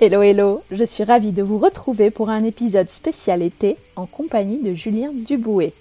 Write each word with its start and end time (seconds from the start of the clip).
Hello 0.00 0.22
hello, 0.22 0.60
je 0.72 0.82
suis 0.82 1.04
ravie 1.04 1.30
de 1.30 1.44
vous 1.44 1.56
retrouver 1.56 2.10
pour 2.10 2.28
un 2.28 2.42
épisode 2.42 2.90
spécial 2.90 3.42
été 3.42 3.76
en 3.94 4.06
compagnie 4.06 4.60
de 4.60 4.74
Julien 4.74 5.10
Dubouet. 5.12 5.72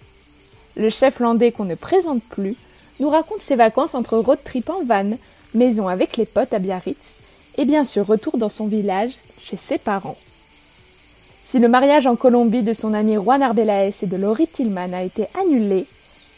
Le 0.78 0.92
chef 0.92 1.20
landais 1.20 1.52
qu'on 1.52 1.66
ne 1.66 1.74
présente 1.74 2.22
plus 2.26 2.56
nous 3.00 3.10
raconte 3.10 3.42
ses 3.42 3.56
vacances 3.56 3.96
entre 3.96 4.20
road 4.20 4.38
trip 4.44 4.70
en 4.70 4.84
van, 4.84 5.18
maison 5.56 5.88
avec 5.88 6.16
les 6.18 6.28
potes 6.28 6.54
à 6.54 6.60
Biarritz 6.60 7.16
et 7.58 7.66
bien 7.66 7.86
sûr 7.86 8.06
retour 8.06 8.38
dans 8.38 8.50
son 8.50 8.68
village 8.68 9.14
chez 9.42 9.58
ses 9.58 9.80
parents. 9.80 10.18
Si 11.48 11.58
le 11.58 11.68
mariage 11.68 12.06
en 12.06 12.16
Colombie 12.16 12.62
de 12.62 12.74
son 12.74 12.94
ami 12.94 13.16
Juan 13.16 13.42
Arbelaez 13.42 13.96
et 14.04 14.08
de 14.08 14.18
Laurie 14.18 14.48
Tillman 14.48 14.94
a 14.94 15.02
été 15.02 15.26
annulé, 15.42 15.88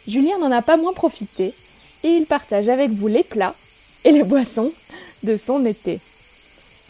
Julien 0.08 0.38
n'en 0.40 0.52
a 0.52 0.62
pas 0.62 0.78
moins 0.78 0.94
profité 0.94 1.54
et 2.06 2.08
il 2.08 2.26
partage 2.26 2.70
avec 2.70 2.92
vous 2.92 3.10
les 3.10 3.24
plats 3.24 3.54
et 4.06 4.14
les 4.14 4.24
boissons 4.24 4.72
de 5.24 5.36
son 5.36 5.66
été. 5.66 6.00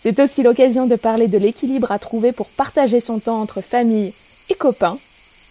C'est 0.05 0.19
aussi 0.19 0.43
l'occasion 0.43 0.85
de 0.85 0.95
parler 0.95 1.27
de 1.27 1.39
l'équilibre 1.39 1.91
à 1.91 1.97
trouver 1.97 2.31
pour 2.31 2.45
partager 2.45 3.01
son 3.01 3.17
temps 3.17 3.41
entre 3.41 3.61
famille 3.61 4.13
et 4.51 4.53
copains, 4.53 4.99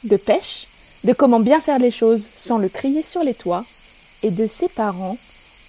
de 0.04 0.16
pêche, 0.16 0.68
de 1.02 1.12
comment 1.12 1.40
bien 1.40 1.60
faire 1.60 1.80
les 1.80 1.90
choses 1.90 2.28
sans 2.36 2.58
le 2.58 2.68
crier 2.68 3.02
sur 3.02 3.24
les 3.24 3.34
toits, 3.34 3.64
et 4.22 4.30
de 4.30 4.46
ses 4.46 4.68
parents, 4.68 5.18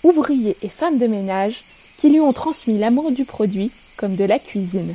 ouvriers 0.03 0.55
et 0.61 0.69
femmes 0.69 0.99
de 0.99 1.07
ménage, 1.07 1.63
qui 1.97 2.11
lui 2.11 2.19
ont 2.19 2.31
transmis 2.31 2.77
l'amour 2.77 3.09
du 3.09 3.25
produit 3.25 3.71
comme 3.97 4.15
de 4.15 4.23
la 4.23 4.37
cuisine. 4.37 4.93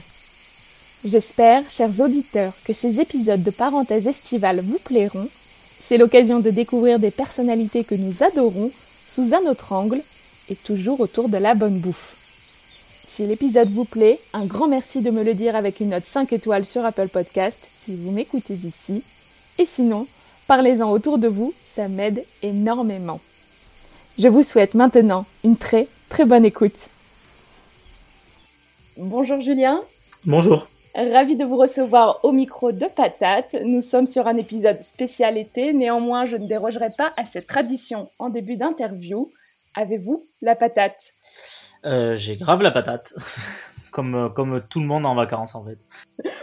J'espère, 1.04 1.69
chers 1.69 1.98
auditeurs, 1.98 2.52
que 2.64 2.72
ces 2.72 3.00
épisodes 3.00 3.42
de 3.42 3.50
parenthèse 3.50 4.06
estivale 4.06 4.60
vous 4.60 4.78
plairont. 4.84 5.27
C'est 5.82 5.98
l'occasion 5.98 6.38
de 6.38 6.50
découvrir 6.50 7.00
des 7.00 7.10
personnalités 7.10 7.82
que 7.82 7.97
nous 7.97 8.22
adorons 8.22 8.70
sous 9.08 9.34
un 9.34 9.50
autre 9.50 9.72
angle 9.72 10.00
et 10.48 10.54
toujours 10.54 11.00
autour 11.00 11.28
de 11.28 11.38
la 11.38 11.54
bonne 11.54 11.80
bouffe. 11.80 12.19
Si 13.12 13.27
l'épisode 13.27 13.69
vous 13.69 13.84
plaît, 13.84 14.20
un 14.34 14.44
grand 14.44 14.69
merci 14.69 15.00
de 15.00 15.11
me 15.11 15.25
le 15.25 15.34
dire 15.34 15.56
avec 15.56 15.80
une 15.80 15.89
note 15.89 16.05
5 16.05 16.33
étoiles 16.33 16.64
sur 16.64 16.84
Apple 16.84 17.08
Podcast 17.08 17.58
si 17.69 17.97
vous 17.97 18.12
m'écoutez 18.12 18.55
ici. 18.55 19.03
Et 19.58 19.66
sinon, 19.66 20.06
parlez-en 20.47 20.89
autour 20.89 21.19
de 21.19 21.27
vous, 21.27 21.53
ça 21.61 21.88
m'aide 21.88 22.25
énormément. 22.44 23.19
Je 24.16 24.28
vous 24.28 24.44
souhaite 24.44 24.75
maintenant 24.75 25.26
une 25.43 25.56
très 25.56 25.88
très 26.09 26.25
bonne 26.25 26.44
écoute. 26.44 26.87
Bonjour 28.97 29.41
Julien. 29.41 29.82
Bonjour. 30.25 30.69
Ravi 30.94 31.34
de 31.34 31.44
vous 31.44 31.56
recevoir 31.56 32.25
au 32.25 32.31
micro 32.31 32.71
de 32.71 32.87
Patate. 32.87 33.56
Nous 33.65 33.82
sommes 33.82 34.06
sur 34.06 34.28
un 34.28 34.37
épisode 34.37 34.81
spécial 34.82 35.37
été, 35.37 35.72
néanmoins 35.72 36.27
je 36.27 36.37
ne 36.37 36.47
dérogerai 36.47 36.91
pas 36.97 37.12
à 37.16 37.25
cette 37.25 37.48
tradition 37.48 38.09
en 38.21 38.28
début 38.28 38.54
d'interview. 38.54 39.28
Avez-vous 39.75 40.22
la 40.42 40.54
patate? 40.54 41.12
Euh, 41.84 42.16
j'ai 42.16 42.36
grave 42.36 42.62
la 42.62 42.70
patate, 42.70 43.14
comme, 43.91 44.14
euh, 44.14 44.28
comme 44.28 44.62
tout 44.68 44.80
le 44.80 44.86
monde 44.86 45.06
en 45.06 45.14
vacances 45.14 45.54
en 45.54 45.64
fait. 45.64 45.78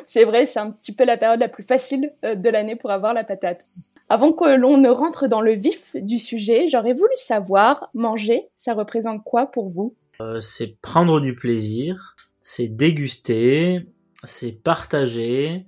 C'est 0.06 0.24
vrai, 0.24 0.46
c'est 0.46 0.60
un 0.60 0.72
petit 0.72 0.92
peu 0.92 1.06
la 1.06 1.18
période 1.18 1.40
la 1.40 1.50
plus 1.50 1.64
facile 1.64 2.14
euh, 2.24 2.36
de 2.36 2.50
l'année 2.50 2.76
pour 2.76 2.92
avoir 2.92 3.14
la 3.14 3.24
patate. 3.24 3.66
Avant 4.10 4.32
que 4.32 4.56
l'on 4.56 4.78
ne 4.78 4.90
rentre 4.90 5.28
dans 5.28 5.42
le 5.42 5.54
vif 5.54 5.96
du 5.96 6.18
sujet, 6.20 6.68
j'aurais 6.68 6.94
voulu 6.94 7.12
savoir, 7.16 7.90
manger, 7.94 8.48
ça 8.56 8.74
représente 8.74 9.24
quoi 9.24 9.48
pour 9.48 9.70
vous? 9.70 9.96
C'est 10.40 10.82
prendre 10.82 11.20
du 11.20 11.36
plaisir, 11.36 12.16
c'est 12.42 12.70
déguster, 12.70 13.86
c'est 14.24 14.54
partager, 14.54 15.66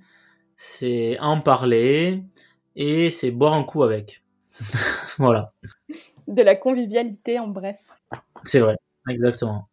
c'est 0.56 1.18
en 1.20 1.40
parler 1.40 2.24
et 2.76 3.10
c'est 3.10 3.30
boire 3.30 3.54
un 3.54 3.64
coup 3.64 3.82
avec. 3.82 4.22
voilà. 5.18 5.52
De 6.26 6.42
la 6.42 6.56
convivialité 6.56 7.38
en 7.38 7.48
bref. 7.48 7.80
C'est 8.44 8.60
vrai. 8.60 8.76
Exactement. 9.08 9.68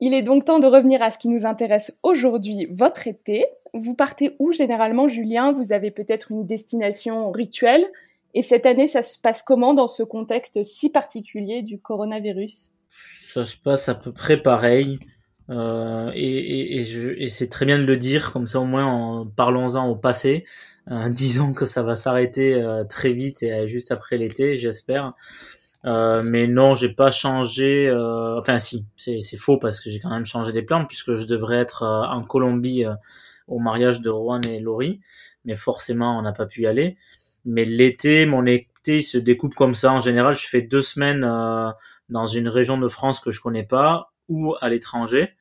Il 0.00 0.12
est 0.12 0.22
donc 0.22 0.44
temps 0.44 0.58
de 0.58 0.66
revenir 0.66 1.02
à 1.02 1.10
ce 1.10 1.18
qui 1.18 1.28
nous 1.28 1.46
intéresse 1.46 1.96
aujourd'hui, 2.02 2.68
votre 2.70 3.06
été. 3.06 3.46
Vous 3.72 3.94
partez 3.94 4.36
où 4.38 4.52
généralement, 4.52 5.08
Julien? 5.08 5.52
Vous 5.52 5.72
avez 5.72 5.90
peut-être 5.90 6.30
une 6.30 6.46
destination 6.46 7.30
rituelle. 7.30 7.86
Et 8.34 8.42
cette 8.42 8.66
année, 8.66 8.86
ça 8.86 9.02
se 9.02 9.18
passe 9.18 9.42
comment 9.42 9.72
dans 9.72 9.88
ce 9.88 10.02
contexte 10.02 10.62
si 10.62 10.90
particulier 10.90 11.62
du 11.62 11.80
coronavirus? 11.80 12.72
Ça 13.22 13.46
se 13.46 13.56
passe 13.56 13.88
à 13.88 13.94
peu 13.94 14.12
près 14.12 14.36
pareil. 14.42 14.98
Euh, 15.48 16.10
et, 16.14 17.28
c'est 17.28 17.48
très 17.48 17.66
bien 17.66 17.78
de 17.78 17.84
le 17.84 17.96
dire, 17.96 18.32
comme 18.32 18.46
ça 18.46 18.60
au 18.60 18.64
moins 18.64 18.86
en 18.86 19.26
parlons-en 19.26 19.88
au 19.88 19.96
passé. 19.96 20.44
Euh, 20.90 21.08
disons 21.10 21.54
que 21.54 21.66
ça 21.66 21.82
va 21.82 21.96
s'arrêter 21.96 22.54
euh, 22.54 22.84
très 22.84 23.12
vite 23.12 23.42
et 23.42 23.66
juste 23.66 23.92
après 23.92 24.18
l'été, 24.18 24.56
j'espère. 24.56 25.14
Euh, 25.86 26.22
mais 26.24 26.46
non, 26.48 26.74
j'ai 26.74 26.88
pas 26.88 27.10
changé. 27.10 27.88
Euh, 27.88 28.38
enfin, 28.38 28.58
si, 28.58 28.86
c'est 28.96 29.36
faux 29.36 29.58
parce 29.58 29.80
que 29.80 29.90
j'ai 29.90 30.00
quand 30.00 30.10
même 30.10 30.26
changé 30.26 30.52
des 30.52 30.62
plans 30.62 30.84
puisque 30.84 31.14
je 31.14 31.24
devrais 31.24 31.58
être 31.58 31.84
euh, 31.84 32.02
en 32.02 32.22
Colombie 32.22 32.84
au 33.46 33.58
mariage 33.60 34.00
de 34.00 34.10
Rouen 34.10 34.40
et 34.42 34.58
Laurie, 34.58 35.00
mais 35.44 35.56
forcément, 35.56 36.18
on 36.18 36.22
n'a 36.22 36.32
pas 36.32 36.46
pu 36.46 36.62
y 36.62 36.66
aller. 36.66 36.96
Mais 37.44 37.64
l'été, 37.64 38.26
mon 38.26 38.44
été 38.46 39.00
se 39.00 39.18
découpe 39.18 39.54
comme 39.54 39.74
ça. 39.74 39.92
En 39.92 40.00
général, 40.00 40.34
je 40.34 40.48
fais 40.48 40.62
deux 40.62 40.82
semaines 40.82 41.20
dans 42.08 42.26
une 42.26 42.48
région 42.48 42.78
de 42.78 42.88
France 42.88 43.20
que 43.20 43.30
je 43.30 43.40
connais 43.40 43.62
pas 43.62 44.12
ou 44.28 44.56
à 44.60 44.68
l'étranger, 44.68 45.34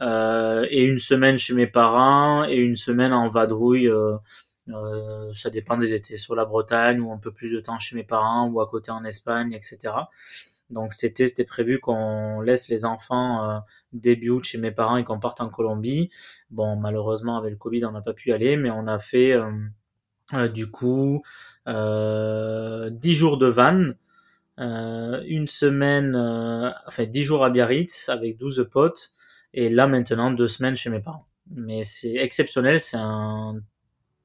et 0.00 0.82
une 0.82 0.98
semaine 0.98 1.38
chez 1.38 1.54
mes 1.54 1.68
parents 1.68 2.44
et 2.44 2.56
une 2.56 2.74
semaine 2.74 3.12
en 3.12 3.30
vadrouille 3.30 3.88
euh, 4.68 5.32
ça 5.32 5.50
dépend 5.50 5.76
des 5.76 5.94
étés, 5.94 6.16
sur 6.16 6.34
la 6.34 6.44
Bretagne 6.44 7.00
ou 7.00 7.12
un 7.12 7.18
peu 7.18 7.32
plus 7.32 7.52
de 7.52 7.60
temps 7.60 7.78
chez 7.78 7.96
mes 7.96 8.04
parents 8.04 8.48
ou 8.48 8.60
à 8.60 8.68
côté 8.68 8.90
en 8.90 9.04
Espagne, 9.04 9.52
etc. 9.52 9.92
Donc 10.70 10.92
cet 10.92 11.12
été, 11.12 11.28
c'était 11.28 11.44
prévu 11.44 11.78
qu'on 11.78 12.40
laisse 12.40 12.68
les 12.68 12.84
enfants 12.84 13.48
euh, 13.48 13.58
début 13.92 14.42
chez 14.42 14.58
mes 14.58 14.72
parents 14.72 14.96
et 14.96 15.04
qu'on 15.04 15.20
parte 15.20 15.40
en 15.40 15.48
Colombie. 15.48 16.10
Bon, 16.50 16.76
malheureusement, 16.76 17.36
avec 17.36 17.52
le 17.52 17.56
Covid, 17.56 17.84
on 17.84 17.92
n'a 17.92 18.00
pas 18.00 18.14
pu 18.14 18.30
y 18.30 18.32
aller, 18.32 18.56
mais 18.56 18.70
on 18.70 18.86
a 18.86 18.98
fait 18.98 19.32
euh, 19.32 19.50
euh 20.34 20.48
du 20.48 20.70
coup 20.70 21.22
euh, 21.68 22.90
10 22.90 23.14
jours 23.14 23.38
de 23.38 23.46
van, 23.46 23.92
une 24.58 25.48
semaine, 25.48 26.16
enfin 26.86 27.04
10 27.04 27.22
jours 27.22 27.44
à 27.44 27.50
Biarritz 27.50 28.08
avec 28.08 28.36
12 28.38 28.68
potes, 28.70 29.12
et 29.54 29.68
là 29.68 29.86
maintenant 29.86 30.30
deux 30.30 30.48
semaines 30.48 30.76
chez 30.76 30.90
mes 30.90 31.00
parents. 31.00 31.26
Mais 31.50 31.84
c'est 31.84 32.14
exceptionnel, 32.14 32.80
c'est 32.80 32.96
un 32.96 33.60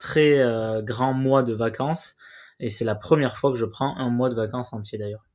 très 0.02 0.40
euh, 0.40 0.82
grand 0.82 1.14
mois 1.14 1.44
de 1.44 1.54
vacances. 1.54 2.16
Et 2.60 2.68
c'est 2.70 2.86
la 2.86 2.96
première 2.96 3.38
fois 3.38 3.52
que 3.52 3.58
je 3.58 3.66
prends 3.66 3.96
un 3.98 4.10
mois 4.10 4.30
de 4.30 4.36
vacances 4.36 4.74
entier 4.74 4.98
d'ailleurs. 4.98 5.26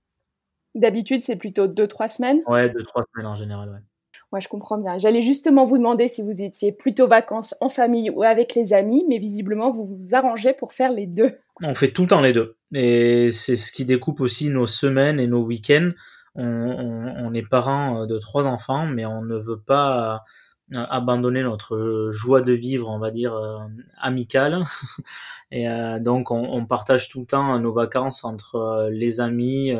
D'habitude, 0.74 1.22
c'est 1.22 1.36
plutôt 1.36 1.66
2-3 1.66 2.08
semaines 2.08 2.40
Ouais, 2.46 2.68
2-3 2.68 3.04
semaines 3.12 3.26
en 3.26 3.34
général, 3.34 3.70
ouais. 3.70 3.78
Ouais, 4.32 4.40
je 4.40 4.48
comprends 4.48 4.76
bien. 4.76 4.98
J'allais 4.98 5.22
justement 5.22 5.64
vous 5.64 5.78
demander 5.78 6.08
si 6.08 6.20
vous 6.20 6.42
étiez 6.42 6.72
plutôt 6.72 7.06
vacances 7.06 7.54
en 7.60 7.68
famille 7.68 8.10
ou 8.10 8.24
avec 8.24 8.54
les 8.54 8.72
amis, 8.72 9.06
mais 9.08 9.18
visiblement, 9.18 9.70
vous 9.70 9.84
vous 9.84 10.14
arrangez 10.14 10.52
pour 10.52 10.72
faire 10.72 10.90
les 10.90 11.06
deux. 11.06 11.38
On 11.62 11.74
fait 11.74 11.92
tout 11.92 12.02
le 12.02 12.08
temps 12.08 12.20
les 12.20 12.32
deux. 12.32 12.56
Et 12.74 13.30
c'est 13.30 13.56
ce 13.56 13.70
qui 13.70 13.84
découpe 13.84 14.20
aussi 14.20 14.50
nos 14.50 14.66
semaines 14.66 15.20
et 15.20 15.28
nos 15.28 15.42
week-ends. 15.44 15.92
On, 16.34 16.44
on 16.44 17.32
est 17.34 17.48
parents 17.48 18.02
euh, 18.02 18.06
de 18.06 18.18
trois 18.18 18.46
enfants, 18.46 18.86
mais 18.86 19.06
on 19.06 19.22
ne 19.22 19.38
veut 19.38 19.60
pas 19.60 20.22
abandonner 20.74 21.42
notre 21.42 22.10
joie 22.12 22.42
de 22.42 22.52
vivre, 22.52 22.88
on 22.88 22.98
va 22.98 23.10
dire, 23.10 23.34
euh, 23.34 23.58
amicale. 24.00 24.64
Et 25.50 25.68
euh, 25.68 25.98
donc, 26.00 26.30
on, 26.30 26.42
on, 26.42 26.66
partage 26.66 27.08
tout 27.08 27.20
le 27.20 27.26
temps 27.26 27.58
nos 27.58 27.72
vacances 27.72 28.24
entre 28.24 28.88
les 28.90 29.20
amis, 29.20 29.72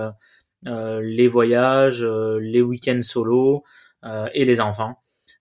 les 0.65 1.29
voyages, 1.29 2.05
les 2.05 2.63
week-ends 2.63 3.03
solo. 3.03 3.65
et 4.35 4.45
les 4.45 4.61
enfants. 4.61 4.97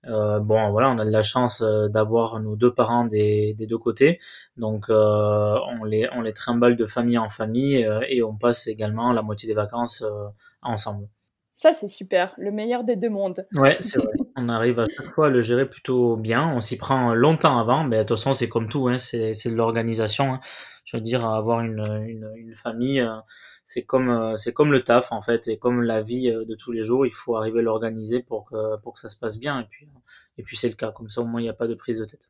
Euh, 0.08 0.40
bon, 0.40 0.70
voilà, 0.72 0.90
on 0.92 1.00
a 1.00 1.06
de 1.06 1.10
la 1.10 1.24
chance 1.24 1.62
euh, 1.62 1.88
d'avoir 1.88 2.40
nos 2.40 2.56
deux 2.56 2.74
parents 2.74 3.06
des, 3.06 3.54
des 3.56 3.66
deux 3.68 3.78
côtés, 3.78 4.20
donc 4.58 4.90
euh, 4.90 5.58
on 5.80 5.84
les 5.84 6.08
on 6.14 6.22
les 6.22 6.34
trimballe 6.34 6.76
de 6.76 6.86
famille 6.86 7.18
en 7.18 7.30
famille 7.30 7.88
et 8.10 8.22
on 8.24 8.36
passe 8.36 8.68
également 8.68 9.12
la 9.14 9.22
moitié 9.24 9.48
des 9.48 9.56
vacances 9.56 10.04
ensemble. 10.62 11.08
Ça, 11.58 11.72
c'est 11.72 11.88
super, 11.88 12.34
le 12.38 12.52
meilleur 12.52 12.84
des 12.84 12.98
deux 12.98 13.10
mondes. 13.10 13.48
Ouais, 13.54 13.78
c'est 13.80 13.98
vrai. 13.98 14.12
On 14.36 14.50
arrive 14.50 14.78
à 14.78 14.88
chaque 14.90 15.14
fois 15.14 15.28
à 15.28 15.30
le 15.30 15.40
gérer 15.40 15.66
plutôt 15.70 16.18
bien. 16.18 16.54
On 16.54 16.60
s'y 16.60 16.76
prend 16.76 17.16
longtemps 17.16 17.58
avant, 17.58 17.86
mais 17.86 18.00
de 18.00 18.04
toute 18.04 18.18
façon, 18.18 18.34
c'est 18.34 18.50
comme 18.50 18.68
tout, 18.68 18.90
hein, 18.90 18.98
c'est 18.98 19.32
de 19.32 19.56
l'organisation. 19.56 20.34
Hein. 20.34 20.42
Je 20.84 20.98
veux 20.98 21.02
dire, 21.02 21.26
avoir 21.26 21.62
une, 21.62 21.80
une, 22.10 22.30
une 22.36 22.56
famille, 22.56 23.08
c'est 23.64 23.84
comme 23.84 24.36
c'est 24.36 24.52
comme 24.52 24.74
le 24.74 24.84
taf 24.84 25.14
en 25.14 25.22
fait, 25.22 25.48
et 25.48 25.58
comme 25.58 25.82
la 25.82 26.02
vie 26.02 26.30
de 26.30 26.56
tous 26.56 26.74
les 26.74 26.82
jours, 26.82 27.06
il 27.06 27.14
faut 27.14 27.38
arriver 27.38 27.60
à 27.60 27.64
l'organiser 27.64 28.22
pour 28.22 28.50
que 28.50 28.78
pour 28.82 28.96
que 28.96 29.00
ça 29.00 29.08
se 29.08 29.18
passe 29.18 29.40
bien. 29.40 29.62
Et 29.62 29.66
puis 29.70 29.88
et 30.38 30.44
puis 30.44 30.58
c'est 30.58 30.68
le 30.68 30.76
cas, 30.76 30.92
comme 30.92 31.10
ça 31.10 31.22
au 31.22 31.26
moins 31.26 31.40
il 31.40 31.46
n'y 31.46 31.50
a 31.50 31.54
pas 31.54 31.68
de 31.68 31.76
prise 31.76 32.00
de 32.00 32.06
tête. 32.06 32.30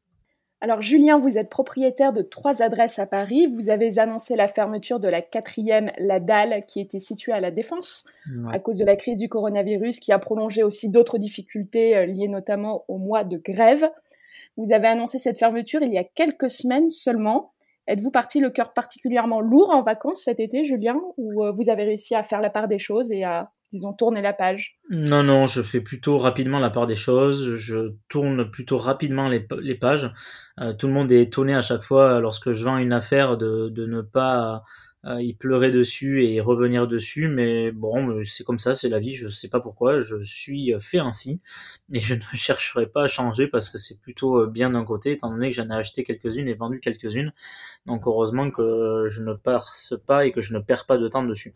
Alors 0.65 0.81
Julien, 0.81 1.19
vous 1.19 1.37
êtes 1.37 1.51
propriétaire 1.51 2.11
de 2.11 2.23
trois 2.23 2.63
adresses 2.63 2.97
à 2.97 3.05
Paris. 3.05 3.45
Vous 3.45 3.69
avez 3.69 3.99
annoncé 3.99 4.35
la 4.35 4.47
fermeture 4.47 4.99
de 4.99 5.07
la 5.07 5.21
quatrième, 5.21 5.91
la 5.99 6.19
Dalle, 6.19 6.65
qui 6.65 6.79
était 6.79 6.99
située 6.99 7.33
à 7.33 7.39
la 7.39 7.51
Défense, 7.51 8.03
à 8.51 8.57
cause 8.57 8.79
de 8.79 8.83
la 8.83 8.95
crise 8.95 9.19
du 9.19 9.29
coronavirus, 9.29 9.99
qui 9.99 10.11
a 10.11 10.17
prolongé 10.17 10.63
aussi 10.63 10.89
d'autres 10.89 11.19
difficultés 11.19 11.95
euh, 11.95 12.07
liées 12.07 12.29
notamment 12.29 12.83
au 12.87 12.97
mois 12.97 13.23
de 13.23 13.37
grève. 13.37 13.87
Vous 14.57 14.73
avez 14.73 14.87
annoncé 14.87 15.19
cette 15.19 15.37
fermeture 15.37 15.83
il 15.83 15.93
y 15.93 15.99
a 15.99 16.03
quelques 16.03 16.49
semaines 16.49 16.89
seulement. 16.89 17.51
Êtes-vous 17.85 18.09
parti 18.09 18.39
le 18.39 18.49
cœur 18.49 18.73
particulièrement 18.73 19.41
lourd 19.41 19.69
en 19.69 19.83
vacances 19.83 20.23
cet 20.23 20.39
été, 20.39 20.63
Julien, 20.63 20.99
ou 21.17 21.45
euh, 21.45 21.51
vous 21.51 21.69
avez 21.69 21.83
réussi 21.83 22.15
à 22.15 22.23
faire 22.23 22.41
la 22.41 22.49
part 22.49 22.67
des 22.67 22.79
choses 22.79 23.11
et 23.11 23.23
à 23.23 23.51
disons, 23.75 23.93
tourner 23.93 24.21
la 24.21 24.33
page 24.33 24.79
Non, 24.89 25.23
non, 25.23 25.47
je 25.47 25.61
fais 25.61 25.81
plutôt 25.81 26.17
rapidement 26.17 26.59
la 26.59 26.69
part 26.69 26.87
des 26.87 26.95
choses. 26.95 27.55
Je 27.57 27.93
tourne 28.09 28.49
plutôt 28.49 28.77
rapidement 28.77 29.29
les, 29.29 29.75
pages. 29.75 30.11
Euh, 30.59 30.73
tout 30.73 30.87
le 30.87 30.93
monde 30.93 31.11
est 31.11 31.21
étonné 31.21 31.53
à 31.53 31.61
chaque 31.61 31.83
fois 31.83 32.19
lorsque 32.19 32.51
je 32.51 32.63
vends 32.63 32.77
une 32.77 32.93
affaire 32.93 33.37
de, 33.37 33.69
de 33.69 33.85
ne 33.85 34.01
pas 34.01 34.55
euh, 34.55 34.59
y 35.19 35.33
pleurer 35.33 35.69
dessus 35.71 36.23
et 36.23 36.41
revenir 36.41 36.87
dessus, 36.87 37.27
mais 37.27 37.71
bon, 37.71 38.09
euh, 38.09 38.23
c'est 38.23 38.43
comme 38.43 38.57
ça, 38.57 38.73
c'est 38.73 38.89
la 38.89 38.99
vie, 38.99 39.13
je 39.13 39.27
sais 39.27 39.49
pas 39.49 39.59
pourquoi, 39.59 40.01
je 40.01 40.23
suis 40.23 40.73
fait 40.79 40.97
ainsi, 40.97 41.41
et 41.93 41.99
je 41.99 42.15
ne 42.15 42.21
chercherai 42.33 42.87
pas 42.87 43.03
à 43.03 43.07
changer 43.07 43.47
parce 43.47 43.69
que 43.69 43.77
c'est 43.77 44.01
plutôt 44.01 44.41
euh, 44.41 44.47
bien 44.47 44.71
d'un 44.71 44.83
côté, 44.83 45.11
étant 45.11 45.29
donné 45.29 45.51
que 45.51 45.55
j'en 45.55 45.69
ai 45.69 45.75
acheté 45.75 46.03
quelques-unes 46.03 46.47
et 46.47 46.55
vendu 46.55 46.79
quelques-unes, 46.79 47.33
donc 47.85 48.07
heureusement 48.07 48.49
que 48.49 49.05
je 49.07 49.21
ne 49.21 49.33
perce 49.33 49.93
pas 50.07 50.25
et 50.25 50.31
que 50.31 50.41
je 50.41 50.53
ne 50.53 50.59
perds 50.59 50.85
pas 50.87 50.97
de 50.97 51.07
temps 51.07 51.23
dessus. 51.23 51.53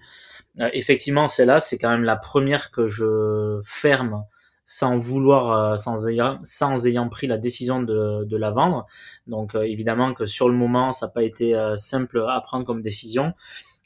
effectivement, 0.74 1.28
celle-là, 1.28 1.60
c'est 1.60 1.80
quand 1.80 1.90
même 1.90 2.04
la 2.04 2.18
première 2.18 2.72
que 2.72 2.88
je 2.88 3.60
ferme 3.66 4.26
sans 4.72 5.00
vouloir, 5.00 5.74
euh, 5.74 5.78
sans, 5.78 6.08
ayant, 6.08 6.38
sans 6.44 6.86
ayant 6.86 7.10
pris 7.10 7.26
la 7.26 7.40
décision 7.40 7.82
de, 7.82 8.24
de 8.24 8.38
la 8.38 8.52
vendre. 8.52 8.86
Donc 9.26 9.56
euh, 9.56 9.64
évidemment 9.64 10.14
que 10.14 10.28
sur 10.28 10.48
le 10.48 10.54
moment, 10.54 10.92
ça 10.92 11.08
n'a 11.08 11.12
pas 11.12 11.24
été 11.24 11.56
euh, 11.56 11.76
simple 11.76 12.24
à 12.30 12.40
prendre 12.42 12.68
comme 12.68 12.84
décision. 12.84 13.34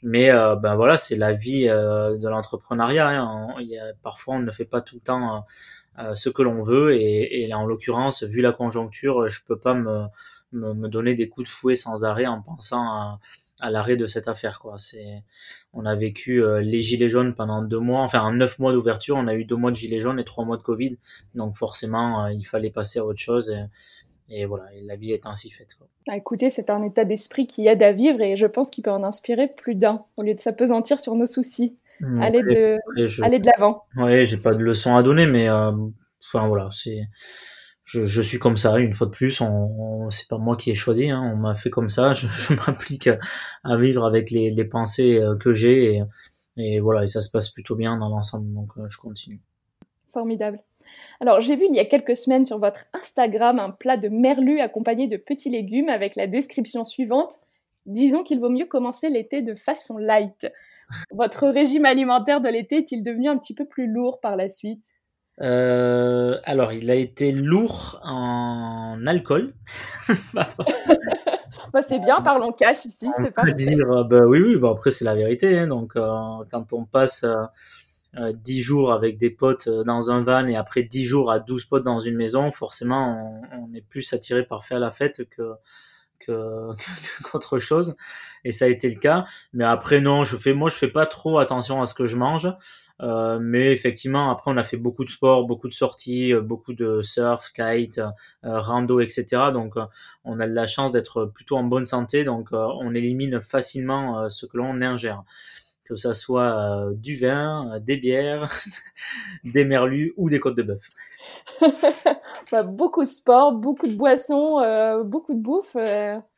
Mais 0.02 0.30
ben 0.30 0.74
voilà, 0.74 0.98
c'est 0.98 1.16
la 1.16 1.32
vie 1.32 1.64
de 1.64 2.28
l'entrepreneuriat. 2.28 3.08
Hein. 3.08 3.54
Parfois, 4.02 4.34
on 4.34 4.40
ne 4.40 4.50
fait 4.50 4.66
pas 4.66 4.82
tout 4.82 4.96
le 4.96 5.00
temps 5.00 5.46
ce 6.14 6.28
que 6.28 6.42
l'on 6.42 6.60
veut. 6.60 6.94
Et, 6.94 7.46
et 7.46 7.54
en 7.54 7.64
l'occurrence, 7.64 8.22
vu 8.22 8.42
la 8.42 8.52
conjoncture, 8.52 9.28
je 9.28 9.40
peux 9.46 9.58
pas 9.58 9.72
me, 9.72 10.04
me, 10.52 10.74
me, 10.74 10.88
donner 10.88 11.14
des 11.14 11.30
coups 11.30 11.48
de 11.48 11.50
fouet 11.50 11.74
sans 11.74 12.04
arrêt 12.04 12.26
en 12.26 12.42
pensant 12.42 12.82
à, 12.82 13.18
à 13.64 13.70
l'arrêt 13.70 13.96
de 13.96 14.06
cette 14.06 14.28
affaire. 14.28 14.60
Quoi. 14.60 14.78
C'est, 14.78 15.22
on 15.72 15.86
a 15.86 15.96
vécu 15.96 16.42
euh, 16.42 16.60
les 16.60 16.82
gilets 16.82 17.08
jaunes 17.08 17.34
pendant 17.34 17.62
deux 17.62 17.78
mois, 17.78 18.02
enfin 18.02 18.20
en 18.20 18.32
neuf 18.32 18.58
mois 18.58 18.72
d'ouverture, 18.72 19.16
on 19.16 19.26
a 19.26 19.34
eu 19.34 19.44
deux 19.44 19.56
mois 19.56 19.70
de 19.70 19.76
gilets 19.76 20.00
jaunes 20.00 20.20
et 20.20 20.24
trois 20.24 20.44
mois 20.44 20.58
de 20.58 20.62
Covid. 20.62 20.98
Donc 21.34 21.56
forcément, 21.56 22.24
euh, 22.24 22.32
il 22.32 22.44
fallait 22.44 22.70
passer 22.70 22.98
à 22.98 23.04
autre 23.04 23.20
chose. 23.20 23.56
Et, 24.30 24.44
voilà, 24.44 24.64
la 24.82 24.96
vie 24.96 25.12
est 25.12 25.26
ainsi 25.26 25.50
faite. 25.50 25.74
Quoi. 25.78 25.86
Ah, 26.08 26.16
écoutez, 26.16 26.50
c'est 26.50 26.70
un 26.70 26.82
état 26.82 27.04
d'esprit 27.04 27.46
qui 27.46 27.66
aide 27.66 27.82
à 27.82 27.92
vivre 27.92 28.20
et 28.20 28.36
je 28.36 28.46
pense 28.46 28.70
qu'il 28.70 28.84
peut 28.84 28.90
en 28.90 29.02
inspirer 29.02 29.48
plus 29.48 29.74
d'un 29.74 30.04
au 30.16 30.22
lieu 30.22 30.34
de 30.34 30.40
s'apesantir 30.40 31.00
sur 31.00 31.14
nos 31.14 31.26
soucis. 31.26 31.78
Mmh, 32.00 32.22
aller, 32.22 32.42
de, 32.42 32.78
aller 33.22 33.38
de 33.38 33.46
l'avant. 33.46 33.84
Oui, 33.96 34.26
j'ai 34.26 34.36
pas 34.36 34.52
de 34.52 34.62
leçon 34.62 34.96
à 34.96 35.02
donner, 35.02 35.26
mais 35.26 35.48
euh, 35.48 35.70
enfin 36.20 36.48
voilà, 36.48 36.68
c'est 36.72 37.06
je, 37.84 38.22
suis 38.22 38.38
comme 38.38 38.56
ça, 38.56 38.78
une 38.78 38.94
fois 38.94 39.06
de 39.06 39.12
plus, 39.12 39.42
c'est 40.10 40.28
pas 40.28 40.38
moi 40.38 40.56
qui 40.56 40.70
ai 40.70 40.74
choisi, 40.74 41.10
hein, 41.10 41.20
on 41.34 41.36
m'a 41.36 41.54
fait 41.54 41.70
comme 41.70 41.90
ça, 41.90 42.12
je, 42.14 42.26
m'applique 42.54 43.08
à 43.62 43.76
vivre 43.76 44.04
avec 44.04 44.30
les, 44.30 44.50
les 44.50 44.64
pensées 44.64 45.20
euh, 45.20 45.36
que 45.36 45.52
j'ai 45.52 45.96
et, 45.96 46.02
et, 46.56 46.80
voilà, 46.80 47.04
et 47.04 47.08
ça 47.08 47.20
se 47.20 47.30
passe 47.30 47.50
plutôt 47.50 47.76
bien 47.76 47.96
dans 47.98 48.08
l'ensemble, 48.08 48.52
donc 48.52 48.70
euh, 48.78 48.88
je 48.88 48.96
continue. 48.96 49.40
Formidable. 50.12 50.60
Alors 51.20 51.40
j'ai 51.40 51.56
vu 51.56 51.66
il 51.68 51.74
y 51.74 51.80
a 51.80 51.84
quelques 51.84 52.16
semaines 52.16 52.44
sur 52.44 52.58
votre 52.58 52.84
Instagram 52.92 53.58
un 53.58 53.70
plat 53.70 53.96
de 53.96 54.08
merlu 54.08 54.60
accompagné 54.60 55.08
de 55.08 55.16
petits 55.16 55.50
légumes 55.50 55.88
avec 55.88 56.14
la 56.14 56.26
description 56.26 56.84
suivante. 56.84 57.34
Disons 57.86 58.22
qu'il 58.22 58.38
vaut 58.38 58.50
mieux 58.50 58.66
commencer 58.66 59.08
l'été 59.08 59.42
de 59.42 59.54
façon 59.54 59.98
light. 59.98 60.46
Votre 61.10 61.48
régime 61.48 61.84
alimentaire 61.84 62.40
de 62.40 62.48
l'été 62.48 62.78
est-il 62.78 63.02
devenu 63.02 63.28
un 63.28 63.38
petit 63.38 63.54
peu 63.54 63.64
plus 63.64 63.86
lourd 63.86 64.20
par 64.20 64.36
la 64.36 64.48
suite? 64.48 64.94
Euh, 65.40 66.38
alors, 66.44 66.72
il 66.72 66.90
a 66.90 66.94
été 66.94 67.32
lourd 67.32 68.00
en 68.04 69.04
alcool. 69.06 69.54
bah, 70.34 70.46
c'est 71.86 71.98
bien, 71.98 72.20
parlons 72.20 72.52
cash 72.52 72.84
ici, 72.84 73.08
c'est 73.18 73.32
pas. 73.32 73.50
dire, 73.50 73.90
euh, 73.90 74.04
bah, 74.04 74.26
oui, 74.26 74.40
oui, 74.40 74.56
bah, 74.56 74.70
après 74.72 74.90
c'est 74.90 75.04
la 75.04 75.14
vérité. 75.14 75.58
Hein, 75.58 75.66
donc, 75.66 75.96
euh, 75.96 76.08
quand 76.50 76.72
on 76.72 76.84
passe 76.84 77.24
euh, 78.16 78.32
10 78.32 78.62
jours 78.62 78.92
avec 78.92 79.18
des 79.18 79.30
potes 79.30 79.68
dans 79.68 80.10
un 80.10 80.22
van 80.22 80.46
et 80.46 80.56
après 80.56 80.84
10 80.84 81.04
jours 81.04 81.32
à 81.32 81.40
12 81.40 81.64
potes 81.64 81.84
dans 81.84 81.98
une 81.98 82.16
maison, 82.16 82.52
forcément, 82.52 83.42
on, 83.52 83.64
on 83.64 83.74
est 83.74 83.84
plus 83.84 84.12
attiré 84.12 84.44
par 84.44 84.64
faire 84.64 84.78
la 84.78 84.92
fête 84.92 85.28
que 85.28 85.54
qu'autre 87.24 87.58
chose 87.58 87.96
et 88.44 88.52
ça 88.52 88.66
a 88.66 88.68
été 88.68 88.88
le 88.88 88.98
cas 88.98 89.24
mais 89.52 89.64
après 89.64 90.00
non 90.00 90.24
je 90.24 90.36
fais 90.36 90.54
moi 90.54 90.68
je 90.68 90.76
fais 90.76 90.88
pas 90.88 91.06
trop 91.06 91.38
attention 91.38 91.80
à 91.82 91.86
ce 91.86 91.94
que 91.94 92.06
je 92.06 92.16
mange 92.16 92.48
euh, 93.02 93.38
mais 93.40 93.72
effectivement, 93.72 94.30
après, 94.30 94.50
on 94.50 94.56
a 94.56 94.62
fait 94.62 94.76
beaucoup 94.76 95.04
de 95.04 95.10
sport, 95.10 95.46
beaucoup 95.46 95.68
de 95.68 95.72
sorties, 95.72 96.32
euh, 96.32 96.40
beaucoup 96.40 96.74
de 96.74 97.02
surf, 97.02 97.52
kite, 97.52 97.98
euh, 97.98 98.60
rando, 98.60 99.00
etc. 99.00 99.26
Donc, 99.52 99.74
on 100.24 100.40
a 100.40 100.46
la 100.46 100.66
chance 100.66 100.92
d'être 100.92 101.26
plutôt 101.26 101.56
en 101.56 101.64
bonne 101.64 101.86
santé. 101.86 102.24
Donc, 102.24 102.48
on 102.52 102.94
élimine 102.94 103.40
facilement 103.40 104.28
ce 104.30 104.46
que 104.46 104.56
l'on 104.56 104.80
ingère. 104.80 105.24
Que 105.84 105.96
ça 105.96 106.14
soit 106.14 106.90
du 106.94 107.16
vin, 107.16 107.78
des 107.80 107.96
bières, 107.96 108.48
des 109.44 109.64
merlus 109.64 110.14
ou 110.16 110.30
des 110.30 110.40
côtes 110.40 110.56
de 110.56 110.62
bœuf. 110.62 110.88
Bah, 112.52 112.62
beaucoup 112.62 113.02
de 113.02 113.08
sport, 113.08 113.52
beaucoup 113.52 113.86
de 113.86 113.94
boissons, 113.94 114.60
beaucoup 115.04 115.34
de 115.34 115.40
bouffe. 115.40 115.76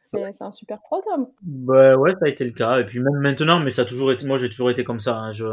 c'est 0.01 0.43
un 0.43 0.51
super 0.51 0.81
programme. 0.81 1.27
Bah 1.43 1.97
ouais, 1.97 2.13
ça 2.13 2.27
a 2.27 2.29
été 2.29 2.45
le 2.45 2.53
cas. 2.53 2.79
Et 2.79 2.87
puis 2.87 3.01
même 3.01 3.21
maintenant, 3.21 3.59
mais 3.61 3.71
ça 3.71 3.83
a 3.83 3.85
toujours 3.85 4.13
été, 4.13 4.27
moi 4.27 4.39
j'ai 4.39 4.49
toujours 4.49 4.71
été 4.71 4.85
comme 4.85 5.01
ça. 5.01 5.17
Hein. 5.19 5.33
Je, 5.33 5.47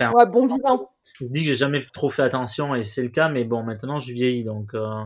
ouais, 0.00 0.26
bon 0.26 0.46
vivant. 0.46 0.90
Je 1.20 1.26
dis 1.26 1.40
que 1.40 1.46
j'ai 1.46 1.54
jamais 1.54 1.84
trop 1.92 2.10
fait 2.10 2.22
attention 2.22 2.74
et 2.74 2.82
c'est 2.82 3.02
le 3.02 3.08
cas, 3.08 3.28
mais 3.28 3.44
bon, 3.44 3.62
maintenant 3.62 3.98
je 3.98 4.12
vieillis 4.12 4.44
donc. 4.44 4.74
Euh, 4.74 5.02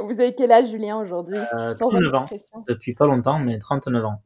vous 0.00 0.20
avez 0.20 0.34
quel 0.34 0.52
âge, 0.52 0.68
Julien, 0.68 0.98
aujourd'hui? 0.98 1.36
Euh, 1.54 1.74
39 1.74 2.14
ans. 2.14 2.26
Depuis 2.68 2.94
pas 2.94 3.06
longtemps, 3.06 3.38
mais 3.38 3.58
39 3.58 4.04
ans. 4.04 4.22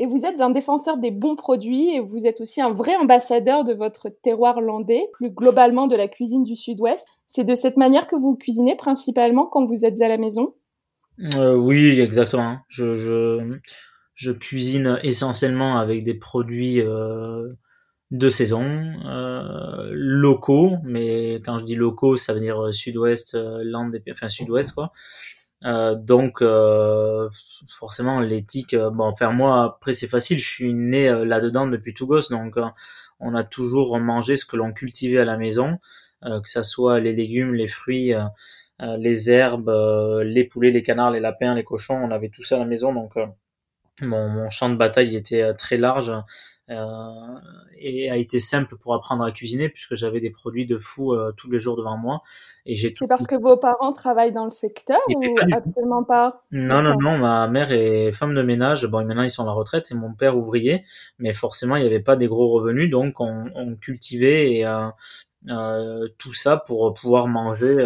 Et 0.00 0.06
vous 0.06 0.24
êtes 0.24 0.40
un 0.40 0.50
défenseur 0.50 0.96
des 0.96 1.10
bons 1.10 1.34
produits 1.34 1.90
et 1.90 1.98
vous 1.98 2.24
êtes 2.24 2.40
aussi 2.40 2.60
un 2.60 2.70
vrai 2.70 2.94
ambassadeur 2.94 3.64
de 3.64 3.74
votre 3.74 4.08
terroir 4.22 4.60
landais, 4.60 5.08
plus 5.12 5.30
globalement 5.30 5.88
de 5.88 5.96
la 5.96 6.06
cuisine 6.06 6.44
du 6.44 6.54
Sud-Ouest. 6.54 7.04
C'est 7.26 7.42
de 7.42 7.56
cette 7.56 7.76
manière 7.76 8.06
que 8.06 8.14
vous 8.14 8.36
cuisinez 8.36 8.76
principalement 8.76 9.46
quand 9.46 9.66
vous 9.66 9.84
êtes 9.84 10.00
à 10.00 10.06
la 10.06 10.16
maison? 10.16 10.54
Euh, 11.34 11.56
Oui, 11.56 11.98
exactement. 11.98 12.58
Je, 12.68 13.42
cuisine 14.38 15.00
essentiellement 15.02 15.78
avec 15.78 16.04
des 16.04 16.14
produits 16.14 16.80
euh, 16.80 17.48
de 18.12 18.30
saison, 18.30 18.64
euh, 19.04 19.88
locaux, 19.90 20.76
mais 20.84 21.40
quand 21.44 21.58
je 21.58 21.64
dis 21.64 21.74
locaux, 21.74 22.16
ça 22.16 22.34
veut 22.34 22.40
dire 22.40 22.72
sud-ouest, 22.72 23.36
land, 23.64 23.90
enfin 24.12 24.28
sud-ouest 24.28 24.72
quoi. 24.74 24.92
Euh, 25.64 25.96
donc 25.96 26.40
euh, 26.40 27.28
forcément 27.68 28.20
l'éthique, 28.20 28.76
bon 28.76 29.04
enfin 29.06 29.32
moi 29.32 29.64
après 29.64 29.92
c'est 29.92 30.06
facile, 30.06 30.38
je 30.38 30.48
suis 30.48 30.72
né 30.72 31.10
là-dedans 31.24 31.66
depuis 31.66 31.94
tout 31.94 32.06
gosse, 32.06 32.30
donc 32.30 32.54
on 33.18 33.34
a 33.34 33.42
toujours 33.42 33.98
mangé 33.98 34.36
ce 34.36 34.44
que 34.44 34.56
l'on 34.56 34.72
cultivait 34.72 35.18
à 35.18 35.24
la 35.24 35.36
maison, 35.36 35.78
que 36.22 36.48
ça 36.48 36.62
soit 36.62 37.00
les 37.00 37.12
légumes, 37.12 37.54
les 37.54 37.66
fruits, 37.66 38.14
les 38.80 39.30
herbes, 39.30 39.72
les 40.22 40.44
poulets, 40.44 40.70
les 40.70 40.84
canards, 40.84 41.10
les 41.10 41.20
lapins, 41.20 41.54
les 41.54 41.64
cochons, 41.64 41.96
on 41.96 42.12
avait 42.12 42.28
tout 42.28 42.44
ça 42.44 42.54
à 42.56 42.58
la 42.60 42.64
maison, 42.64 42.94
donc 42.94 43.14
mon, 44.00 44.48
champ 44.50 44.68
de 44.70 44.76
bataille 44.76 45.16
était 45.16 45.54
très 45.54 45.76
large. 45.76 46.10
euh, 46.10 46.20
et 46.70 48.10
a 48.10 48.16
été 48.16 48.40
simple 48.40 48.76
pour 48.76 48.94
apprendre 48.94 49.24
à 49.24 49.32
cuisiner 49.32 49.68
puisque 49.68 49.94
j'avais 49.94 50.20
des 50.20 50.30
produits 50.30 50.66
de 50.66 50.76
fou 50.76 51.14
euh, 51.14 51.32
tous 51.36 51.50
les 51.50 51.58
jours 51.58 51.76
devant 51.76 51.96
moi. 51.96 52.22
Et 52.66 52.76
j'ai 52.76 52.92
C'est 52.92 53.06
parce 53.06 53.26
que 53.26 53.34
vos 53.34 53.56
parents 53.56 53.92
travaillent 53.92 54.32
dans 54.32 54.44
le 54.44 54.50
secteur 54.50 55.00
ou 55.08 55.36
absolument 55.52 56.04
pas? 56.04 56.42
Non, 56.50 56.82
non, 56.82 56.96
non. 57.00 57.16
Ma 57.16 57.48
mère 57.48 57.72
est 57.72 58.12
femme 58.12 58.34
de 58.34 58.42
ménage. 58.42 58.86
Bon, 58.86 59.04
maintenant 59.04 59.22
ils 59.22 59.30
sont 59.30 59.44
à 59.44 59.46
la 59.46 59.52
retraite 59.52 59.90
et 59.90 59.94
mon 59.94 60.12
père 60.12 60.36
ouvrier, 60.36 60.82
mais 61.18 61.32
forcément 61.32 61.76
il 61.76 61.80
n'y 61.80 61.88
avait 61.88 62.00
pas 62.00 62.16
des 62.16 62.26
gros 62.26 62.48
revenus, 62.48 62.90
donc 62.90 63.20
on, 63.20 63.46
on 63.54 63.74
cultivait 63.76 64.52
et, 64.52 64.66
euh, 64.66 66.08
tout 66.18 66.34
ça 66.34 66.58
pour 66.58 66.92
pouvoir 66.92 67.28
manger 67.28 67.76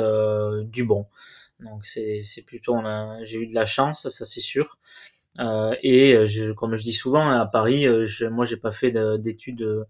du 0.65 0.85
bon. 0.85 1.07
Donc 1.61 1.87
c'est 1.87 2.45
plutôt, 2.45 2.77
j'ai 3.23 3.39
eu 3.39 3.47
de 3.47 3.55
la 3.55 3.65
chance, 3.65 4.09
ça 4.09 4.25
c'est 4.25 4.41
sûr. 4.41 4.79
Euh, 5.41 5.75
et 5.83 6.27
je, 6.27 6.53
comme 6.53 6.77
je 6.77 6.83
dis 6.83 6.93
souvent 6.93 7.31
à 7.31 7.47
Paris, 7.47 7.87
je, 8.07 8.27
moi 8.27 8.45
j'ai 8.45 8.57
pas 8.57 8.73
fait 8.73 8.93
d'études 9.19 9.57
de, 9.57 9.87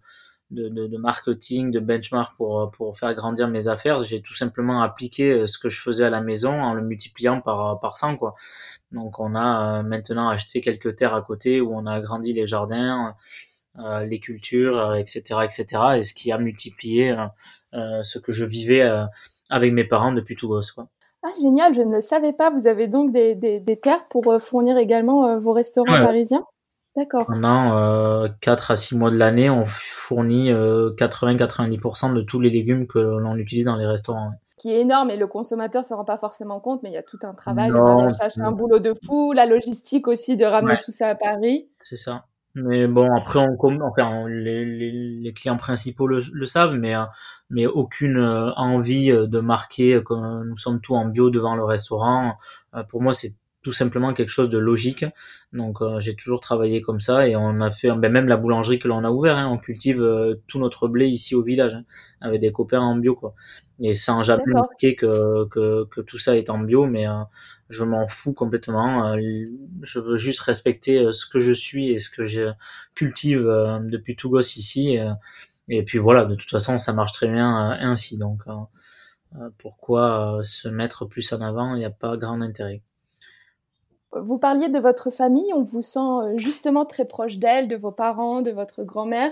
de, 0.51 0.87
de, 0.87 0.97
marketing, 0.97 1.71
de 1.71 1.79
benchmark 1.79 2.35
pour, 2.37 2.71
pour 2.71 2.97
faire 2.97 3.13
grandir 3.13 3.47
mes 3.47 3.67
affaires. 3.67 4.01
J'ai 4.03 4.21
tout 4.21 4.35
simplement 4.35 4.81
appliqué 4.81 5.47
ce 5.47 5.57
que 5.57 5.69
je 5.69 5.81
faisais 5.81 6.05
à 6.05 6.09
la 6.09 6.21
maison 6.21 6.51
en 6.51 6.73
le 6.73 6.81
multipliant 6.81 7.41
par, 7.41 7.79
par 7.79 7.97
100. 7.97 8.17
Quoi. 8.17 8.35
Donc 8.91 9.19
on 9.19 9.35
a 9.35 9.83
maintenant 9.83 10.29
acheté 10.29 10.61
quelques 10.61 10.95
terres 10.95 11.15
à 11.15 11.21
côté 11.21 11.61
où 11.61 11.75
on 11.75 11.85
a 11.85 11.93
agrandi 11.93 12.33
les 12.33 12.47
jardins, 12.47 13.15
euh, 13.79 14.05
les 14.05 14.19
cultures, 14.19 14.95
etc., 14.95 15.41
etc. 15.43 15.65
Et 15.97 16.01
ce 16.03 16.13
qui 16.13 16.31
a 16.31 16.37
multiplié 16.37 17.15
euh, 17.73 18.03
ce 18.03 18.19
que 18.19 18.31
je 18.31 18.45
vivais 18.45 18.87
avec 19.49 19.73
mes 19.73 19.83
parents 19.83 20.13
depuis 20.13 20.35
tout 20.35 20.47
gosse. 20.47 20.71
Quoi. 20.71 20.87
Ah, 21.23 21.31
génial, 21.41 21.73
je 21.73 21.81
ne 21.81 21.91
le 21.91 22.01
savais 22.01 22.33
pas. 22.33 22.49
Vous 22.49 22.67
avez 22.67 22.87
donc 22.87 23.13
des, 23.13 23.33
des, 23.35 23.59
des 23.59 23.79
terres 23.79 24.05
pour 24.09 24.31
euh, 24.31 24.39
fournir 24.39 24.77
également 24.77 25.25
euh, 25.25 25.39
vos 25.39 25.53
restaurants 25.53 25.93
parisiens? 25.93 26.45
D'accord. 26.95 27.25
Pendant 27.25 27.75
euh, 27.75 28.27
4 28.41 28.71
à 28.71 28.75
6 28.75 28.97
mois 28.97 29.09
de 29.09 29.15
l'année, 29.15 29.49
on 29.49 29.65
fournit 29.65 30.51
80-90% 30.51 32.11
euh, 32.11 32.13
de 32.13 32.21
tous 32.21 32.39
les 32.39 32.51
légumes 32.51 32.85
que 32.85 32.99
l'on 32.99 33.35
utilise 33.35 33.65
dans 33.65 33.77
les 33.77 33.87
restaurants. 33.87 34.31
Qui 34.59 34.71
est 34.71 34.81
énorme 34.81 35.09
et 35.09 35.17
le 35.17 35.25
consommateur 35.25 35.81
ne 35.81 35.87
se 35.87 35.93
rend 35.93 36.05
pas 36.05 36.17
forcément 36.17 36.59
compte, 36.59 36.83
mais 36.83 36.89
il 36.89 36.93
y 36.93 36.97
a 36.97 37.03
tout 37.03 37.17
un 37.23 37.33
travail, 37.33 37.71
non, 37.71 38.05
le 38.05 38.43
un 38.43 38.51
boulot 38.51 38.79
de 38.79 38.93
fou, 39.03 39.33
la 39.33 39.47
logistique 39.47 40.07
aussi 40.07 40.37
de 40.37 40.45
ramener 40.45 40.77
tout 40.83 40.91
ça 40.91 41.09
à 41.09 41.15
Paris. 41.15 41.67
C'est 41.79 41.95
ça. 41.95 42.25
Mais 42.55 42.87
bon, 42.87 43.09
après, 43.15 43.39
on, 43.39 43.81
enfin, 43.81 44.27
les, 44.29 44.63
les, 44.63 44.91
les, 44.91 45.33
clients 45.33 45.57
principaux 45.57 46.05
le, 46.05 46.21
le 46.31 46.45
savent, 46.45 46.75
mais, 46.75 46.95
euh, 46.95 47.03
mais 47.49 47.65
aucune 47.65 48.17
euh, 48.17 48.51
envie 48.55 49.11
euh, 49.11 49.25
de 49.25 49.39
marquer 49.39 50.03
que 50.05 50.13
nous 50.43 50.57
sommes 50.57 50.79
tous 50.79 50.93
en 50.93 51.05
bio 51.05 51.31
devant 51.31 51.55
le 51.55 51.63
restaurant. 51.63 52.37
Pour 52.89 53.01
moi, 53.01 53.13
c'est 53.13 53.35
tout 53.63 53.71
simplement 53.73 54.13
quelque 54.13 54.29
chose 54.29 54.49
de 54.49 54.57
logique. 54.57 55.05
Donc 55.53 55.77
j'ai 55.99 56.15
toujours 56.15 56.39
travaillé 56.41 56.81
comme 56.81 56.99
ça 56.99 57.27
et 57.27 57.35
on 57.35 57.61
a 57.61 57.69
fait 57.71 57.91
ben, 57.95 58.11
même 58.11 58.27
la 58.27 58.35
boulangerie 58.35 58.79
que 58.79 58.87
l'on 58.87 59.03
a 59.03 59.11
ouvert. 59.11 59.37
Hein, 59.37 59.47
on 59.47 59.57
cultive 59.57 60.03
tout 60.47 60.59
notre 60.59 60.87
blé 60.87 61.07
ici 61.07 61.33
au 61.35 61.43
village 61.43 61.75
hein, 61.75 61.83
avec 62.19 62.41
des 62.41 62.51
copains 62.51 62.81
en 62.81 62.95
bio 62.97 63.15
quoi. 63.15 63.35
Et 63.79 63.95
sans 63.95 64.21
jamais 64.23 64.43
marquer 64.47 64.95
que, 64.95 65.45
que, 65.45 65.85
que, 65.85 66.01
tout 66.01 66.19
ça 66.19 66.37
est 66.37 66.49
en 66.49 66.59
bio, 66.59 66.85
mais 66.85 67.07
je 67.73 67.83
m'en 67.83 68.07
fous 68.07 68.33
complètement. 68.33 69.07
Euh, 69.07 69.45
je 69.81 69.99
veux 69.99 70.17
juste 70.17 70.39
respecter 70.41 70.99
euh, 70.99 71.11
ce 71.11 71.25
que 71.25 71.39
je 71.39 71.51
suis 71.51 71.89
et 71.89 71.99
ce 71.99 72.09
que 72.09 72.23
je 72.23 72.51
cultive 72.95 73.47
euh, 73.47 73.79
depuis 73.79 74.15
tout 74.15 74.29
gosse 74.29 74.55
ici. 74.55 74.97
Et 75.69 75.83
puis 75.83 75.97
voilà, 75.97 76.25
de 76.25 76.35
toute 76.35 76.49
façon, 76.49 76.79
ça 76.79 76.93
marche 76.93 77.11
très 77.11 77.27
bien 77.27 77.71
ainsi. 77.79 78.17
Donc 78.17 78.43
pourquoi 79.57 80.41
se 80.43 80.67
mettre 80.67 81.05
plus 81.05 81.31
en 81.33 81.41
avant? 81.41 81.75
Il 81.75 81.79
n'y 81.79 81.85
a 81.85 81.89
pas 81.89 82.17
grand 82.17 82.41
intérêt. 82.41 82.81
Vous 84.11 84.37
parliez 84.37 84.69
de 84.69 84.77
votre 84.77 85.09
famille, 85.09 85.51
on 85.55 85.63
vous 85.63 85.81
sent 85.81 86.37
justement 86.37 86.85
très 86.85 87.05
proche 87.05 87.37
d'elle, 87.37 87.67
de 87.67 87.75
vos 87.75 87.91
parents, 87.91 88.41
de 88.41 88.51
votre 88.51 88.83
grand-mère. 88.83 89.31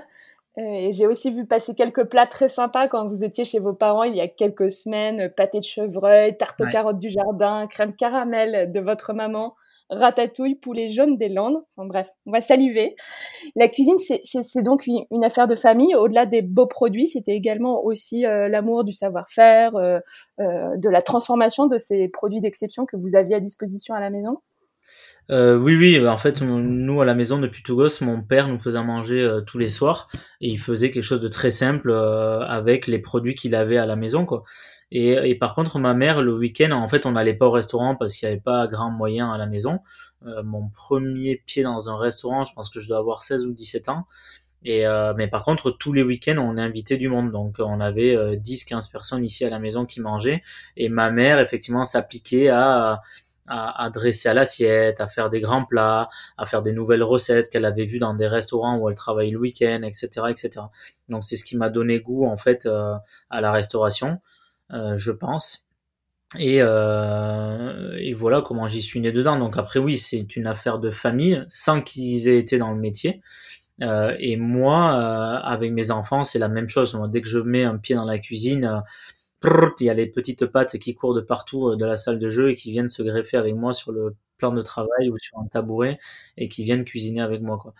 Euh, 0.58 0.62
et 0.62 0.94
j'ai 0.94 1.08
aussi 1.08 1.32
vu 1.32 1.46
passer 1.46 1.76
quelques 1.76 2.04
plats 2.06 2.28
très 2.28 2.50
sympas 2.50 2.90
quand 2.90 3.08
vous 3.08 3.24
étiez 3.24 3.46
chez 3.46 3.60
vos 3.60 3.74
parents 3.74 4.04
il 4.04 4.16
y 4.16 4.22
a 4.22 4.28
quelques 4.28 4.72
semaines. 4.72 5.32
Pâté 5.36 5.60
de 5.60 5.66
chevreuil, 5.66 6.38
tarte 6.38 6.62
aux 6.62 6.68
carottes 6.68 7.00
du 7.00 7.10
jardin, 7.10 7.68
crème 7.68 7.96
caramel 7.96 8.70
de 8.72 8.80
votre 8.82 9.14
maman, 9.14 9.56
ratatouille, 9.90 10.56
poulet 10.56 10.90
jaune 10.90 11.18
des 11.18 11.30
Landes. 11.30 11.64
Enfin 11.76 11.88
bref, 11.88 12.10
on 12.26 12.32
va 12.32 12.42
saliver. 12.42 12.96
La 13.56 13.70
cuisine, 13.70 13.98
c'est 13.98 14.62
donc 14.62 14.88
une, 14.88 15.24
affaire 15.24 15.48
de 15.48 15.56
famille. 15.56 15.96
Au-delà 15.96 16.26
des 16.26 16.42
beaux 16.42 16.68
produits, 16.68 17.08
c'était 17.08 17.36
également 17.36 17.84
aussi 17.84 18.26
euh, 18.26 18.50
l'amour 18.50 18.84
du 18.84 18.92
savoir-faire, 18.92 19.76
euh, 19.76 20.00
de 20.38 20.90
la 20.90 21.02
transformation 21.02 21.68
de 21.68 21.78
ces 21.78 22.10
produits 22.10 22.42
d'exception 22.42 22.86
que 22.86 22.98
vous 22.98 23.16
aviez 23.16 23.36
à 23.36 23.40
disposition 23.40 23.96
à 23.96 24.02
la 24.02 24.10
maison. 24.10 24.40
Euh, 25.32 25.56
oui, 25.56 25.76
oui, 25.78 26.08
en 26.08 26.18
fait, 26.18 26.42
nous 26.42 27.02
à 27.02 27.06
la 27.06 27.16
maison 27.16 27.40
depuis 27.40 27.64
tout 27.64 27.76
gosse, 27.78 28.02
mon 28.02 28.22
père 28.22 28.50
nous 28.50 28.60
faisait 28.60 28.84
manger 28.84 29.22
euh, 29.22 29.40
tous 29.40 29.58
les 29.58 29.70
soirs 29.70 30.10
et 30.42 30.50
il 30.50 30.60
faisait 30.60 30.92
quelque 30.92 31.04
chose 31.04 31.22
de 31.22 31.30
très 31.30 31.52
simple 31.52 31.90
euh, 31.90 32.42
avec 32.42 32.86
les 32.86 33.00
produits 33.00 33.34
qu'il 33.34 33.56
avait 33.56 33.78
à 33.78 33.86
la 33.86 33.96
maison, 33.96 34.26
quoi. 34.26 34.44
Et, 34.94 35.36
par 35.36 35.54
contre, 35.54 35.80
ma 35.80 35.94
mère, 35.94 36.22
le 36.22 36.34
week-end, 36.36 36.72
en 36.72 36.90
fait, 36.90 37.06
on 37.06 37.14
n'allait 37.14 37.34
pas 37.34 37.48
au 37.48 37.52
restaurant 37.52 37.96
parce 37.96 38.14
qu'il 38.18 38.28
n'y 38.28 38.34
avait 38.34 38.42
pas 38.42 38.68
grand 38.68 38.92
moyen 38.92 39.32
à 39.32 39.38
la 39.38 39.46
maison. 39.46 39.80
mon 40.44 40.68
premier 40.68 41.42
pied 41.46 41.64
dans 41.64 41.90
un 41.90 41.98
restaurant, 41.98 42.44
je 42.44 42.54
pense 42.54 42.68
que 42.68 42.82
je 42.82 42.90
dois 42.90 42.98
avoir 42.98 43.22
16 43.22 43.46
ou 43.46 43.54
17 43.54 43.88
ans. 43.88 44.06
Et 44.66 44.84
mais 45.16 45.30
par 45.30 45.46
contre, 45.46 45.72
tous 45.72 45.94
les 45.94 46.04
week-ends, 46.04 46.36
on 46.40 46.58
invité 46.58 46.98
du 46.98 47.08
monde. 47.08 47.32
Donc, 47.32 47.56
on 47.60 47.80
avait 47.80 48.36
10-15 48.36 48.92
personnes 48.92 49.24
ici 49.24 49.46
à 49.46 49.50
la 49.50 49.60
maison 49.60 49.86
qui 49.86 50.02
mangeaient. 50.02 50.44
Et 50.76 50.90
ma 50.90 51.10
mère, 51.10 51.40
effectivement, 51.40 51.86
s'appliquait 51.86 52.50
à, 52.50 53.02
dresser 53.92 54.30
à 54.30 54.34
l'assiette, 54.34 55.02
à 55.02 55.08
faire 55.08 55.30
des 55.30 55.42
grands 55.42 55.66
plats, 55.66 56.10
à 56.38 56.46
faire 56.46 56.62
des 56.62 56.74
nouvelles 56.74 57.04
recettes 57.04 57.50
qu'elle 57.50 57.66
avait 57.66 57.86
vues 57.86 58.00
dans 58.00 58.14
des 58.14 58.28
restaurants 58.28 58.78
où 58.78 58.90
elle 58.90 58.96
travaille 58.96 59.32
le 59.32 59.40
week-end, 59.40 59.82
etc., 59.84 60.28
etc. 60.30 60.66
Donc 61.10 61.24
c'est 61.24 61.36
ce 61.36 61.44
qui 61.44 61.58
m'a 61.58 61.70
donné 61.70 62.00
goût 62.00 62.26
en 62.26 62.38
fait 62.38 62.66
euh, 62.66 62.96
à 63.30 63.42
la 63.42 63.52
restauration, 63.52 64.20
euh, 64.72 64.98
je 64.98 65.12
pense. 65.12 65.68
Et, 66.40 66.60
euh, 66.62 67.98
et, 68.00 68.14
voilà 68.14 68.42
comment 68.42 68.66
j'y 68.66 68.82
suis 68.82 69.02
né 69.02 69.12
dedans. 69.12 69.38
Donc 69.38 69.58
après 69.58 69.80
oui, 69.80 69.98
c'est 69.98 70.38
une 70.38 70.48
affaire 70.48 70.80
de 70.80 70.90
famille 70.90 71.44
sans 71.50 71.82
qu'ils 71.82 72.30
aient 72.30 72.38
été 72.38 72.58
dans 72.58 72.72
le 72.72 72.80
métier. 72.80 73.22
et 73.82 74.38
moi, 74.38 74.94
avec 75.44 75.72
mes 75.72 75.92
enfants, 75.92 76.24
c'est 76.24 76.40
la 76.40 76.48
même 76.48 76.70
chose. 76.70 76.94
Moi, 76.94 77.08
dès 77.10 77.22
que 77.22 77.28
je 77.28 77.40
mets 77.40 77.66
un 77.66 77.78
pied 77.78 77.96
dans 77.96 78.06
la 78.06 78.20
cuisine, 78.20 78.82
il 79.44 79.86
y 79.86 79.90
a 79.90 79.94
les 79.94 80.08
petites 80.08 80.46
pattes 80.46 80.78
qui 80.78 80.94
courent 80.94 81.16
de 81.16 81.22
partout 81.22 81.70
euh, 81.70 81.76
de 81.76 81.86
la 81.86 81.98
salle 81.98 82.20
de 82.20 82.30
jeu 82.30 82.52
et 82.52 82.56
qui 82.56 82.72
viennent 82.72 82.90
se 82.90 83.04
greffer 83.04 83.38
avec 83.38 83.56
moi 83.56 83.74
sur 83.74 83.92
le 83.92 84.16
plan 84.38 84.52
de 84.52 84.62
travail 84.62 85.10
ou 85.10 85.18
sur 85.18 85.40
un 85.40 85.48
tabouret 85.48 86.00
et 86.38 86.48
qui 86.48 86.64
viennent 86.64 86.86
cuisiner 86.86 87.22
avec 87.22 87.42
moi. 87.42 87.58
Quoi. 87.58 87.74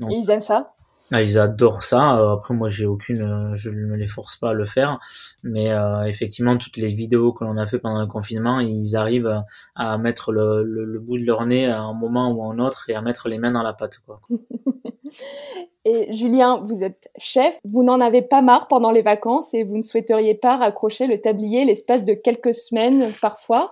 ils 0.00 0.30
aiment 0.30 0.40
ça? 0.40 0.74
Ah, 1.12 1.22
Ils 1.22 1.38
adorent 1.38 1.82
ça. 1.82 2.18
Euh, 2.18 2.34
après, 2.34 2.54
moi, 2.54 2.68
j'ai 2.68 2.86
aucune, 2.86 3.22
euh, 3.22 3.54
je 3.54 3.70
ne 3.70 3.94
les 3.94 4.06
force 4.06 4.36
pas 4.36 4.50
à 4.50 4.52
le 4.52 4.66
faire, 4.66 4.98
mais 5.42 5.70
effectivement, 6.06 6.56
toutes 6.56 6.76
les 6.76 6.94
vidéos 6.94 7.32
que 7.32 7.44
l'on 7.44 7.56
a 7.56 7.66
fait 7.66 7.78
pendant 7.78 8.00
le 8.00 8.06
confinement, 8.06 8.60
ils 8.60 8.96
arrivent 8.96 9.42
à 9.74 9.98
mettre 9.98 10.32
le, 10.32 10.62
le, 10.62 10.98
bout 10.98 11.18
de 11.18 11.24
leur 11.24 11.46
nez 11.46 11.66
à 11.66 11.80
un 11.80 11.94
moment 11.94 12.30
ou 12.30 12.42
à 12.42 12.52
un 12.52 12.58
autre 12.58 12.88
et 12.88 12.94
à 12.94 13.02
mettre 13.02 13.28
les 13.28 13.38
mains 13.38 13.52
dans 13.52 13.62
la 13.62 13.72
pâte. 13.72 14.00
Quoi. 14.06 14.20
Et 15.86 16.12
Julien, 16.14 16.60
vous 16.64 16.82
êtes 16.82 17.10
chef, 17.18 17.58
vous 17.64 17.82
n'en 17.82 18.00
avez 18.00 18.22
pas 18.22 18.40
marre 18.40 18.68
pendant 18.68 18.90
les 18.90 19.02
vacances 19.02 19.52
et 19.52 19.64
vous 19.64 19.76
ne 19.76 19.82
souhaiteriez 19.82 20.34
pas 20.34 20.56
raccrocher 20.56 21.06
le 21.06 21.20
tablier 21.20 21.66
l'espace 21.66 22.04
de 22.04 22.14
quelques 22.14 22.54
semaines 22.54 23.12
parfois. 23.20 23.70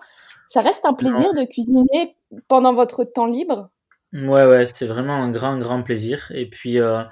Ça 0.48 0.60
reste 0.60 0.84
un 0.84 0.92
plaisir 0.92 1.32
de 1.32 1.44
cuisiner 1.44 2.14
pendant 2.48 2.74
votre 2.74 3.04
temps 3.04 3.24
libre? 3.24 3.70
Ouais, 4.12 4.44
ouais, 4.44 4.66
c'est 4.66 4.86
vraiment 4.86 5.14
un 5.22 5.30
grand, 5.30 5.58
grand 5.58 5.82
plaisir. 5.82 6.30
Et 6.34 6.46
puis, 6.48 6.78
euh, 6.78 7.02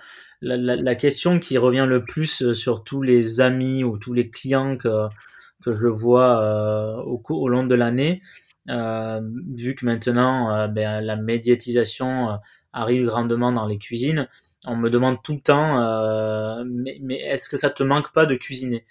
la, 0.42 0.56
la, 0.76 0.94
question 0.94 1.38
qui 1.38 1.56
revient 1.56 1.86
le 1.88 2.04
plus 2.04 2.42
euh, 2.42 2.52
sur 2.52 2.84
tous 2.84 3.00
les 3.00 3.40
amis 3.40 3.84
ou 3.84 3.96
tous 3.96 4.12
les 4.12 4.30
clients 4.30 4.76
que, 4.76 5.06
que 5.64 5.74
je 5.74 5.86
vois 5.86 6.42
euh, 6.42 6.96
au, 7.04 7.22
au 7.30 7.48
long 7.48 7.64
de 7.64 7.74
l'année, 7.74 8.20
vu 8.68 9.74
que 9.74 9.84
maintenant 9.86 10.68
ben, 10.68 11.00
la 11.00 11.16
médiatisation 11.16 12.38
arrive 12.72 13.06
grandement 13.06 13.50
dans 13.52 13.66
les 13.66 13.78
cuisines, 13.78 14.28
on 14.64 14.76
me 14.76 14.90
demande 14.90 15.22
tout 15.24 15.32
le 15.34 15.40
temps, 15.40 16.64
mais, 16.64 16.98
mais 17.02 17.16
est-ce 17.16 17.48
que 17.48 17.56
ça 17.56 17.70
te 17.70 17.82
manque 17.82 18.12
pas 18.12 18.26
de 18.26 18.36
cuisiner? 18.36 18.84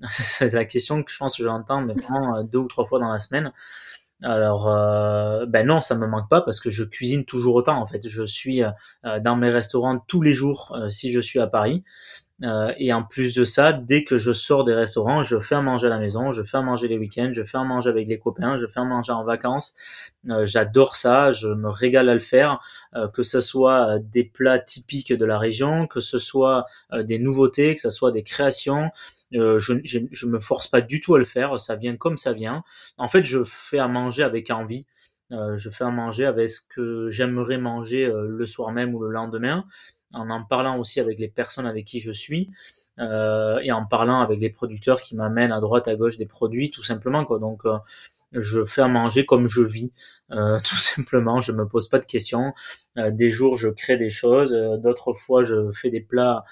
C'est 0.08 0.52
la 0.52 0.64
question 0.66 1.02
que 1.02 1.10
je 1.12 1.16
pense 1.16 1.36
que 1.38 1.44
j'entends 1.44 1.80
mais 1.80 1.94
vraiment 1.94 2.42
deux 2.44 2.58
ou 2.58 2.68
trois 2.68 2.84
fois 2.84 2.98
dans 2.98 3.12
la 3.12 3.18
semaine. 3.18 3.52
Alors, 4.22 4.68
euh, 4.68 5.46
ben 5.46 5.66
non, 5.66 5.80
ça 5.80 5.94
me 5.94 6.06
manque 6.06 6.28
pas 6.28 6.40
parce 6.40 6.60
que 6.60 6.70
je 6.70 6.84
cuisine 6.84 7.24
toujours 7.24 7.56
autant. 7.56 7.80
En 7.80 7.86
fait, 7.86 8.06
je 8.06 8.22
suis 8.22 8.62
euh, 8.62 8.70
dans 9.20 9.36
mes 9.36 9.50
restaurants 9.50 9.98
tous 9.98 10.22
les 10.22 10.32
jours 10.32 10.76
si 10.88 11.12
je 11.12 11.20
suis 11.20 11.40
à 11.40 11.46
Paris. 11.46 11.82
Euh, 12.44 12.72
et 12.76 12.92
en 12.92 13.04
plus 13.04 13.34
de 13.34 13.44
ça, 13.44 13.72
dès 13.72 14.04
que 14.04 14.18
je 14.18 14.32
sors 14.32 14.64
des 14.64 14.74
restaurants, 14.74 15.22
je 15.22 15.38
fais 15.38 15.54
à 15.54 15.62
manger 15.62 15.86
à 15.86 15.90
la 15.90 15.98
maison, 15.98 16.32
je 16.32 16.42
fais 16.42 16.56
à 16.56 16.62
manger 16.62 16.88
les 16.88 16.98
week-ends, 16.98 17.30
je 17.32 17.44
fais 17.44 17.58
à 17.58 17.62
manger 17.62 17.90
avec 17.90 18.08
les 18.08 18.18
copains, 18.18 18.58
je 18.58 18.66
fais 18.66 18.80
à 18.80 18.84
manger 18.84 19.12
en 19.12 19.22
vacances. 19.22 19.74
Euh, 20.28 20.44
j'adore 20.44 20.96
ça, 20.96 21.30
je 21.30 21.48
me 21.48 21.68
régale 21.68 22.08
à 22.08 22.14
le 22.14 22.20
faire, 22.20 22.60
euh, 22.96 23.06
que 23.06 23.22
ce 23.22 23.40
soit 23.40 23.98
des 24.00 24.24
plats 24.24 24.58
typiques 24.58 25.12
de 25.12 25.24
la 25.24 25.38
région, 25.38 25.86
que 25.86 26.00
ce 26.00 26.18
soit 26.18 26.66
des 26.92 27.18
nouveautés, 27.18 27.74
que 27.74 27.80
ce 27.80 27.90
soit 27.90 28.10
des 28.10 28.22
créations. 28.24 28.90
Je, 29.32 29.80
je, 29.84 29.98
je, 30.10 30.26
me 30.26 30.38
force 30.38 30.68
pas 30.68 30.80
du 30.80 31.00
tout 31.00 31.14
à 31.14 31.18
le 31.18 31.24
faire, 31.24 31.58
ça 31.58 31.76
vient 31.76 31.96
comme 31.96 32.16
ça 32.16 32.32
vient. 32.32 32.62
En 32.98 33.08
fait, 33.08 33.24
je 33.24 33.42
fais 33.44 33.78
à 33.78 33.88
manger 33.88 34.22
avec 34.22 34.50
envie. 34.50 34.86
je 35.30 35.70
fais 35.70 35.84
à 35.84 35.90
manger 35.90 36.26
avec 36.26 36.50
ce 36.50 36.60
que 36.68 37.08
j'aimerais 37.10 37.58
manger 37.58 38.10
le 38.12 38.46
soir 38.46 38.72
même 38.72 38.94
ou 38.94 39.00
le 39.00 39.10
lendemain 39.10 39.64
en 40.14 40.30
en 40.30 40.44
parlant 40.44 40.78
aussi 40.78 41.00
avec 41.00 41.18
les 41.18 41.28
personnes 41.28 41.66
avec 41.66 41.84
qui 41.84 42.00
je 42.00 42.12
suis 42.12 42.50
euh, 42.98 43.58
et 43.62 43.72
en 43.72 43.86
parlant 43.86 44.20
avec 44.20 44.40
les 44.40 44.50
producteurs 44.50 45.00
qui 45.00 45.16
m'amènent 45.16 45.52
à 45.52 45.60
droite 45.60 45.88
à 45.88 45.96
gauche 45.96 46.18
des 46.18 46.26
produits 46.26 46.70
tout 46.70 46.82
simplement 46.82 47.24
quoi 47.24 47.40
euh, 47.42 47.78
je 48.32 48.64
fais 48.64 48.82
à 48.82 48.88
manger 48.88 49.26
comme 49.26 49.46
je 49.46 49.62
vis, 49.62 49.90
tout 50.30 50.76
simplement. 50.76 51.40
Je 51.40 51.52
me 51.52 51.66
pose 51.66 51.88
pas 51.88 51.98
de 51.98 52.06
questions. 52.06 52.52
des 52.96 53.30
jours, 53.30 53.56
je 53.56 53.68
crée 53.68 53.96
des 53.96 54.10
choses. 54.10 54.52
D'autres 54.82 55.14
fois, 55.14 55.42
je 55.42 55.70
fais 55.72 55.90
des 55.90 56.00
plats 56.00 56.44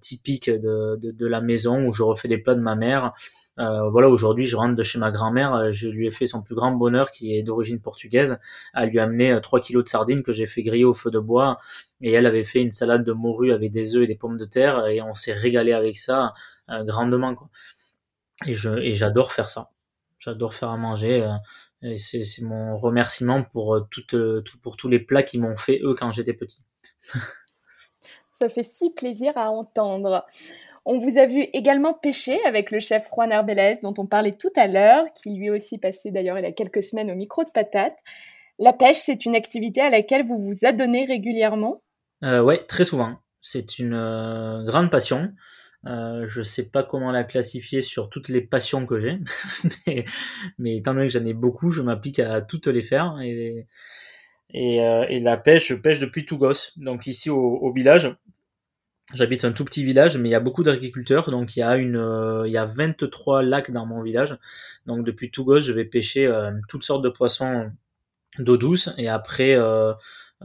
typiques 0.00 0.50
de, 0.50 0.96
de, 1.00 1.10
de, 1.10 1.26
la 1.26 1.40
maison 1.40 1.86
ou 1.86 1.92
je 1.92 2.02
refais 2.02 2.28
des 2.28 2.38
plats 2.38 2.54
de 2.54 2.60
ma 2.60 2.74
mère. 2.74 3.12
Euh, 3.60 3.88
voilà, 3.88 4.08
aujourd'hui, 4.08 4.46
je 4.46 4.56
rentre 4.56 4.74
de 4.74 4.82
chez 4.82 4.98
ma 4.98 5.12
grand-mère, 5.12 5.54
euh, 5.54 5.70
je 5.70 5.88
lui 5.88 6.06
ai 6.08 6.10
fait 6.10 6.26
son 6.26 6.42
plus 6.42 6.56
grand 6.56 6.72
bonheur, 6.72 7.10
qui 7.10 7.36
est 7.36 7.42
d'origine 7.42 7.80
portugaise, 7.80 8.38
à 8.72 8.86
lui 8.86 8.98
amener 8.98 9.38
3 9.40 9.58
euh, 9.58 9.62
kilos 9.62 9.84
de 9.84 9.88
sardines 9.88 10.22
que 10.22 10.32
j'ai 10.32 10.46
fait 10.46 10.62
griller 10.62 10.84
au 10.84 10.94
feu 10.94 11.10
de 11.10 11.20
bois, 11.20 11.58
et 12.00 12.12
elle 12.12 12.26
avait 12.26 12.44
fait 12.44 12.60
une 12.62 12.72
salade 12.72 13.04
de 13.04 13.12
morue 13.12 13.52
avec 13.52 13.70
des 13.70 13.94
œufs 13.96 14.04
et 14.04 14.06
des 14.08 14.16
pommes 14.16 14.38
de 14.38 14.44
terre, 14.44 14.86
et 14.88 15.00
on 15.02 15.14
s'est 15.14 15.32
régalé 15.32 15.72
avec 15.72 15.98
ça 15.98 16.34
grandement. 16.68 17.34
Quoi. 17.34 17.48
Et 18.46 18.54
je 18.54 18.70
et 18.70 18.94
j'adore 18.94 19.32
faire 19.32 19.50
ça. 19.50 19.70
J'adore 20.24 20.54
faire 20.54 20.70
à 20.70 20.76
manger. 20.76 21.28
et 21.82 21.98
c'est, 21.98 22.22
mon 22.42 22.76
remerciement 22.76 23.42
pour 23.42 23.86
tout, 23.90 24.42
pour 24.62 24.76
tous 24.76 24.88
les 24.88 24.98
plats 24.98 25.22
qu'ils 25.22 25.42
m'ont 25.42 25.56
fait 25.56 25.80
eux 25.82 25.94
quand 25.94 26.12
j'étais 26.12 26.32
petit. 26.32 26.62
Ça 28.40 28.48
fait 28.48 28.62
si 28.62 28.90
plaisir 28.90 29.32
à 29.36 29.50
entendre. 29.50 30.24
On 30.86 30.98
vous 30.98 31.18
a 31.18 31.26
vu 31.26 31.46
également 31.52 31.94
pêcher 31.94 32.38
avec 32.44 32.70
le 32.70 32.78
chef 32.78 33.08
Juan 33.10 33.32
Arbelez, 33.32 33.74
dont 33.82 33.94
on 33.96 34.06
parlait 34.06 34.32
tout 34.32 34.52
à 34.56 34.66
l'heure, 34.66 35.04
qui 35.14 35.34
lui 35.34 35.50
aussi 35.50 35.78
passé 35.78 36.10
d'ailleurs 36.10 36.38
il 36.38 36.42
y 36.42 36.48
a 36.48 36.52
quelques 36.52 36.82
semaines 36.82 37.10
au 37.10 37.14
micro 37.14 37.44
de 37.44 37.50
patate. 37.50 37.96
La 38.58 38.72
pêche, 38.72 38.98
c'est 38.98 39.24
une 39.24 39.34
activité 39.34 39.80
à 39.80 39.90
laquelle 39.90 40.26
vous 40.26 40.38
vous 40.38 40.66
adonnez 40.66 41.06
régulièrement? 41.06 41.82
Euh, 42.22 42.40
Oui, 42.40 42.56
très 42.68 42.84
souvent. 42.84 43.16
C'est 43.40 43.78
une 43.78 43.94
euh, 43.94 44.64
grande 44.64 44.90
passion. 44.90 45.32
Euh, 45.86 46.26
je 46.26 46.42
sais 46.42 46.70
pas 46.70 46.82
comment 46.82 47.10
la 47.10 47.24
classifier 47.24 47.82
sur 47.82 48.08
toutes 48.08 48.28
les 48.28 48.40
passions 48.40 48.86
que 48.86 48.98
j'ai, 48.98 49.18
mais, 50.58 50.76
étant 50.76 50.94
donné 50.94 51.08
que 51.08 51.12
j'en 51.12 51.24
ai 51.24 51.34
beaucoup, 51.34 51.70
je 51.70 51.82
m'applique 51.82 52.20
à 52.20 52.40
toutes 52.40 52.68
les 52.68 52.82
faire. 52.82 53.18
Et, 53.22 53.66
et, 54.50 55.20
la 55.20 55.36
pêche, 55.36 55.68
je 55.68 55.74
pêche 55.74 55.98
depuis 55.98 56.24
tout 56.24 56.38
gosse. 56.38 56.72
Donc 56.78 57.06
ici 57.06 57.30
au 57.30 57.72
village, 57.72 58.16
J'habite 59.12 59.44
un 59.44 59.52
tout 59.52 59.66
petit 59.66 59.84
village, 59.84 60.16
mais 60.16 60.30
il 60.30 60.32
y 60.32 60.34
a 60.34 60.40
beaucoup 60.40 60.62
d'agriculteurs, 60.62 61.30
donc 61.30 61.56
il 61.56 61.60
y 61.60 61.62
a 61.62 61.76
une, 61.76 61.96
euh, 61.96 62.46
il 62.46 62.52
y 62.52 62.56
a 62.56 62.64
23 62.64 63.42
lacs 63.42 63.70
dans 63.70 63.84
mon 63.84 64.02
village. 64.02 64.38
Donc 64.86 65.04
depuis 65.04 65.30
tout 65.30 65.44
gosse, 65.44 65.64
je 65.64 65.72
vais 65.72 65.84
pêcher 65.84 66.26
euh, 66.26 66.52
toutes 66.68 66.84
sortes 66.84 67.02
de 67.04 67.10
poissons 67.10 67.70
d'eau 68.38 68.56
douce. 68.56 68.90
Et 68.96 69.08
après, 69.08 69.56
euh, 69.56 69.92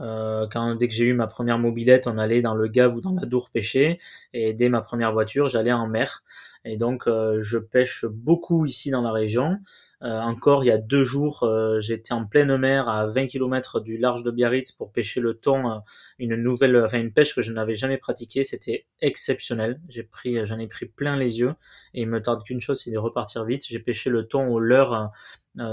quand 0.00 0.74
dès 0.76 0.88
que 0.88 0.94
j'ai 0.94 1.04
eu 1.04 1.14
ma 1.14 1.26
première 1.26 1.58
mobilette, 1.58 2.06
on 2.06 2.18
allait 2.18 2.42
dans 2.42 2.54
le 2.54 2.68
Gave 2.68 2.96
ou 2.96 3.00
dans 3.00 3.12
la 3.12 3.26
Dour 3.26 3.50
pêcher. 3.50 3.98
Et 4.32 4.54
dès 4.54 4.68
ma 4.68 4.80
première 4.80 5.12
voiture, 5.12 5.48
j'allais 5.48 5.72
en 5.72 5.86
mer. 5.86 6.24
Et 6.64 6.76
donc, 6.76 7.04
je 7.06 7.58
pêche 7.58 8.04
beaucoup 8.06 8.66
ici 8.66 8.90
dans 8.90 9.02
la 9.02 9.12
région. 9.12 9.58
Euh, 10.02 10.18
encore 10.20 10.64
il 10.64 10.68
y 10.68 10.70
a 10.70 10.78
deux 10.78 11.04
jours, 11.04 11.42
euh, 11.42 11.78
j'étais 11.78 12.14
en 12.14 12.24
pleine 12.24 12.56
mer 12.56 12.88
à 12.88 13.06
20 13.06 13.26
km 13.26 13.80
du 13.80 13.98
large 13.98 14.22
de 14.22 14.30
Biarritz 14.30 14.72
pour 14.72 14.92
pêcher 14.92 15.20
le 15.20 15.34
thon, 15.34 15.70
euh, 15.70 15.78
une 16.18 16.36
nouvelle, 16.36 16.74
enfin 16.82 16.98
une 16.98 17.12
pêche 17.12 17.34
que 17.34 17.42
je 17.42 17.52
n'avais 17.52 17.74
jamais 17.74 17.98
pratiquée. 17.98 18.42
C'était 18.42 18.86
exceptionnel. 19.02 19.78
J'ai 19.90 20.02
pris, 20.02 20.44
j'en 20.46 20.58
ai 20.58 20.66
pris 20.68 20.86
plein 20.86 21.16
les 21.16 21.40
yeux 21.40 21.54
et 21.92 22.02
il 22.02 22.08
me 22.08 22.22
tarde 22.22 22.42
qu'une 22.44 22.62
chose, 22.62 22.80
c'est 22.82 22.90
de 22.90 22.98
repartir 22.98 23.44
vite. 23.44 23.66
J'ai 23.66 23.78
pêché 23.78 24.08
le 24.08 24.26
thon 24.26 24.48
au 24.48 24.58
leurre 24.58 25.12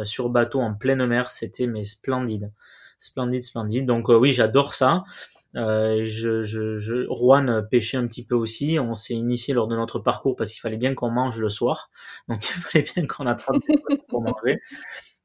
sur 0.03 0.29
bateau 0.29 0.59
en 0.59 0.73
pleine 0.73 1.05
mer. 1.05 1.31
C'était 1.31 1.67
mais 1.67 1.85
splendide, 1.85 2.51
splendide, 2.97 3.43
splendide. 3.43 3.85
Donc 3.85 4.09
oui, 4.09 4.31
j'adore 4.31 4.73
ça. 4.73 5.03
Euh, 5.55 6.01
je, 6.05 6.43
je, 6.43 6.77
je, 6.77 7.07
Juan 7.09 7.67
pêchait 7.69 7.97
un 7.97 8.07
petit 8.07 8.25
peu 8.25 8.35
aussi. 8.35 8.77
On 8.79 8.95
s'est 8.95 9.15
initié 9.15 9.53
lors 9.53 9.67
de 9.67 9.75
notre 9.75 9.99
parcours 9.99 10.35
parce 10.35 10.51
qu'il 10.51 10.59
fallait 10.59 10.77
bien 10.77 10.93
qu'on 10.93 11.09
mange 11.09 11.39
le 11.39 11.49
soir. 11.49 11.89
Donc 12.27 12.43
il 12.49 12.53
fallait 12.53 12.85
bien 12.95 13.05
qu'on 13.05 13.25
attrape 13.25 13.57
pour 14.09 14.21
manger. 14.21 14.59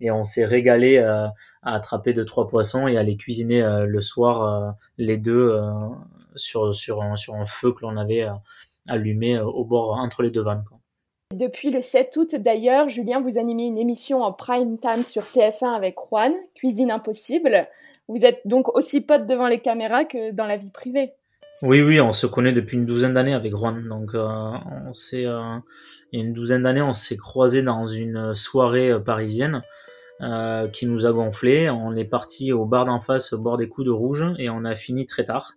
Et 0.01 0.11
on 0.11 0.25
s'est 0.25 0.45
régalé 0.45 0.99
euh, 0.99 1.27
à 1.63 1.75
attraper 1.75 2.13
deux 2.13 2.25
trois 2.25 2.49
poissons 2.49 2.89
et 2.89 2.97
à 2.97 3.03
les 3.03 3.17
cuisiner 3.17 3.63
euh, 3.63 3.85
le 3.87 4.01
soir 4.01 4.77
les 4.99 5.19
deux 5.19 5.61
sur 6.37 6.75
sur 6.75 7.03
un, 7.03 7.17
sur 7.17 7.35
un 7.35 7.47
feu 7.47 7.73
que 7.73 7.83
l'on 7.83 7.97
avait 7.97 8.27
allumé 8.89 9.39
au 9.39 9.65
bord 9.65 9.97
entre 9.99 10.23
les 10.23 10.31
deux 10.31 10.43
vannes. 10.43 10.65
Quoi. 10.69 10.82
Depuis 11.33 11.71
le 11.71 11.81
7 11.81 12.15
août 12.19 12.35
d'ailleurs, 12.35 12.89
Julien, 12.89 13.21
vous 13.21 13.39
animez 13.39 13.65
une 13.65 13.79
émission 13.79 14.23
en 14.23 14.33
prime 14.33 14.79
time 14.79 15.03
sur 15.03 15.23
TF1 15.23 15.75
avec 15.75 15.97
Juan, 15.97 16.33
Cuisine 16.55 16.91
Impossible. 16.91 17.69
Vous 18.09 18.27
êtes 18.27 18.41
donc 18.45 18.77
aussi 18.77 19.01
pote 19.01 19.27
devant 19.27 19.49
les 19.49 19.61
caméras 19.61 20.05
que 20.05 20.31
dans 20.33 20.47
la 20.47 20.59
vie 20.59 20.71
privée. 20.71 21.13
Oui, 21.63 21.81
oui, 21.81 22.01
on 22.01 22.13
se 22.13 22.27
connaît 22.27 22.53
depuis 22.53 22.77
une 22.77 22.87
douzaine 22.87 23.15
d'années 23.15 23.35
avec 23.35 23.55
Juan. 23.55 23.89
Donc, 23.89 24.15
euh, 24.15 24.29
on 24.87 24.93
s'est, 24.93 25.27
euh, 25.27 25.59
il 26.11 26.19
y 26.19 26.23
a 26.23 26.27
une 26.27 26.33
douzaine 26.33 26.65
d'années, 26.65 26.83
on 26.83 26.93
s'est 26.93 27.17
croisé 27.17 27.63
dans 27.63 27.87
une 27.87 28.35
soirée 28.35 28.91
euh, 28.91 28.99
parisienne 28.99 29.63
qui 30.73 30.87
nous 30.87 31.05
a 31.05 31.13
gonflé. 31.13 31.69
On 31.69 31.97
est 31.97 32.05
parti 32.05 32.53
au 32.53 32.65
bar 32.65 32.85
d'en 32.85 33.01
face, 33.01 33.33
au 33.33 33.39
bord 33.39 33.57
des 33.57 33.69
coups 33.69 33.87
de 33.87 33.91
rouge, 33.91 34.25
et 34.39 34.51
on 34.51 34.65
a 34.65 34.77
fini 34.77 35.05
très 35.05 35.25
tard. 35.25 35.55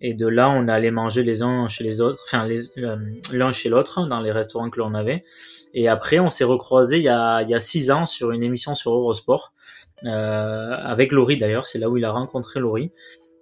Et 0.00 0.14
de 0.14 0.26
là, 0.26 0.50
on 0.50 0.68
allé 0.68 0.90
manger 0.90 1.22
les 1.22 1.42
uns 1.42 1.68
chez 1.68 1.82
les 1.84 2.00
autres, 2.00 2.22
enfin 2.26 2.46
l'un 3.32 3.52
chez 3.52 3.68
l'autre 3.68 4.06
dans 4.06 4.20
les 4.20 4.30
restaurants 4.30 4.68
que 4.68 4.78
l'on 4.78 4.94
avait. 4.94 5.24
Et 5.72 5.88
après, 5.88 6.18
on 6.18 6.30
s'est 6.30 6.44
recroisé 6.44 6.98
il 6.98 7.02
y 7.02 7.08
a, 7.08 7.42
il 7.42 7.48
y 7.48 7.54
a 7.54 7.60
six 7.60 7.90
ans 7.90 8.06
sur 8.06 8.30
une 8.30 8.42
émission 8.42 8.74
sur 8.74 8.92
Eurosport. 8.92 9.52
Euh, 10.04 10.70
avec 10.70 11.12
Laurie 11.12 11.38
d'ailleurs, 11.38 11.66
c'est 11.66 11.78
là 11.78 11.88
où 11.88 11.96
il 11.96 12.04
a 12.04 12.10
rencontré 12.10 12.60
Laurie. 12.60 12.92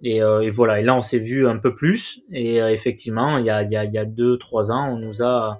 Et, 0.03 0.21
euh, 0.21 0.49
voilà, 0.53 0.79
et 0.79 0.83
là 0.83 0.95
on 0.95 1.01
s'est 1.01 1.19
vu 1.19 1.47
un 1.47 1.57
peu 1.57 1.75
plus. 1.75 2.21
Et 2.31 2.61
euh, 2.61 2.71
effectivement, 2.71 3.37
il 3.37 3.45
y 3.45 3.49
a, 3.49 3.63
il 3.63 3.71
y, 3.71 3.75
a, 3.75 3.85
il 3.85 3.93
y 3.93 3.97
a 3.97 4.05
deux, 4.05 4.37
trois 4.37 4.71
ans, 4.71 4.93
on 4.93 4.97
nous 4.97 5.23
a 5.23 5.59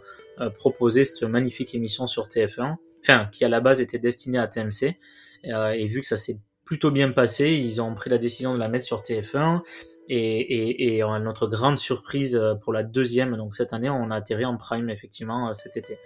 proposé 0.55 1.05
cette 1.05 1.23
magnifique 1.23 1.73
émission 1.73 2.07
sur 2.07 2.27
TF1, 2.27 2.75
enfin 3.01 3.29
qui 3.31 3.45
à 3.45 3.49
la 3.49 3.61
base 3.61 3.79
était 3.79 3.99
destinée 3.99 4.37
à 4.37 4.47
TMC. 4.47 4.97
et 5.45 5.85
vu 5.87 6.01
que 6.01 6.05
ça 6.05 6.17
s'est 6.17 6.39
plutôt 6.65 6.91
bien 6.91 7.11
passé, 7.11 7.51
ils 7.51 7.81
ont 7.81 7.93
pris 7.93 8.09
la 8.09 8.17
décision 8.17 8.53
de 8.53 8.59
la 8.59 8.67
mettre 8.67 8.85
sur 8.85 9.01
TF1. 9.01 9.61
Et, 10.07 10.17
et, 10.17 10.97
et 10.97 11.01
notre 11.19 11.47
grande 11.47 11.77
surprise 11.77 12.39
pour 12.61 12.73
la 12.73 12.83
deuxième, 12.83 13.37
donc 13.37 13.55
cette 13.55 13.73
année, 13.73 13.89
on 13.89 14.11
a 14.11 14.17
atterri 14.17 14.45
en 14.45 14.55
prime 14.55 14.89
effectivement 14.91 15.51
cet 15.53 15.77
été. 15.77 15.97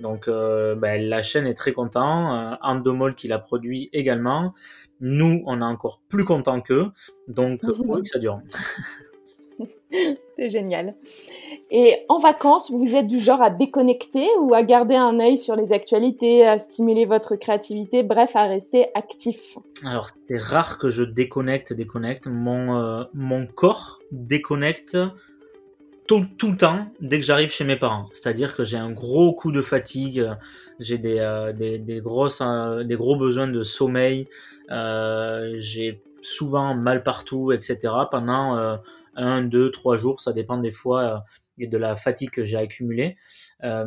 Donc 0.00 0.28
euh, 0.28 0.74
ben, 0.74 1.02
la 1.08 1.22
chaîne 1.22 1.46
est 1.46 1.54
très 1.54 1.72
content, 1.72 2.34
euh, 2.34 2.54
Andomol 2.62 3.14
qui 3.14 3.28
l'a 3.28 3.38
produit 3.38 3.88
également. 3.92 4.54
Nous, 5.00 5.42
on 5.46 5.60
est 5.60 5.64
encore 5.64 6.00
plus 6.08 6.24
content 6.24 6.60
qu'eux, 6.60 6.90
donc 7.28 7.60
pour 7.86 8.00
que 8.00 8.08
ça 8.08 8.18
dure. 8.18 8.40
C'est 10.36 10.50
génial. 10.50 10.94
Et 11.70 12.04
en 12.08 12.18
vacances, 12.18 12.70
vous 12.70 12.94
êtes 12.94 13.08
du 13.08 13.18
genre 13.18 13.42
à 13.42 13.50
déconnecter 13.50 14.28
ou 14.40 14.54
à 14.54 14.62
garder 14.62 14.94
un 14.94 15.18
œil 15.18 15.36
sur 15.36 15.56
les 15.56 15.72
actualités, 15.72 16.46
à 16.46 16.58
stimuler 16.58 17.06
votre 17.06 17.34
créativité, 17.34 18.04
bref, 18.04 18.36
à 18.36 18.44
rester 18.44 18.86
actif? 18.94 19.58
Alors, 19.84 20.06
c'est 20.28 20.38
rare 20.38 20.78
que 20.78 20.90
je 20.90 21.02
déconnecte, 21.02 21.72
déconnecte. 21.72 22.28
Mon, 22.28 22.76
euh, 22.76 23.02
mon 23.14 23.46
corps 23.46 23.98
déconnecte 24.12 24.96
tout, 26.06 26.24
le 26.40 26.56
temps 26.56 26.86
dès 27.00 27.18
que 27.18 27.26
j'arrive 27.26 27.50
chez 27.50 27.64
mes 27.64 27.76
parents. 27.76 28.06
C'est-à-dire 28.12 28.54
que 28.54 28.62
j'ai 28.62 28.76
un 28.76 28.92
gros 28.92 29.32
coup 29.32 29.50
de 29.50 29.60
fatigue, 29.60 30.24
j'ai 30.78 30.98
des, 30.98 31.18
euh, 31.18 31.52
des, 31.52 32.00
grosses, 32.00 32.42
euh, 32.42 32.84
des 32.84 32.94
gros 32.94 33.16
besoins 33.16 33.48
de 33.48 33.64
sommeil, 33.64 34.28
j'ai 34.70 36.00
souvent 36.22 36.76
mal 36.76 37.02
partout, 37.02 37.50
etc. 37.50 37.92
pendant 38.08 38.78
un, 39.16 39.42
deux, 39.42 39.72
trois 39.72 39.96
jours, 39.96 40.20
ça 40.20 40.32
dépend 40.32 40.58
des 40.58 40.70
fois 40.70 41.24
et 41.58 41.66
de 41.66 41.78
la 41.78 41.96
fatigue 41.96 42.30
que 42.30 42.44
j'ai 42.44 42.56
accumulée. 42.56 43.16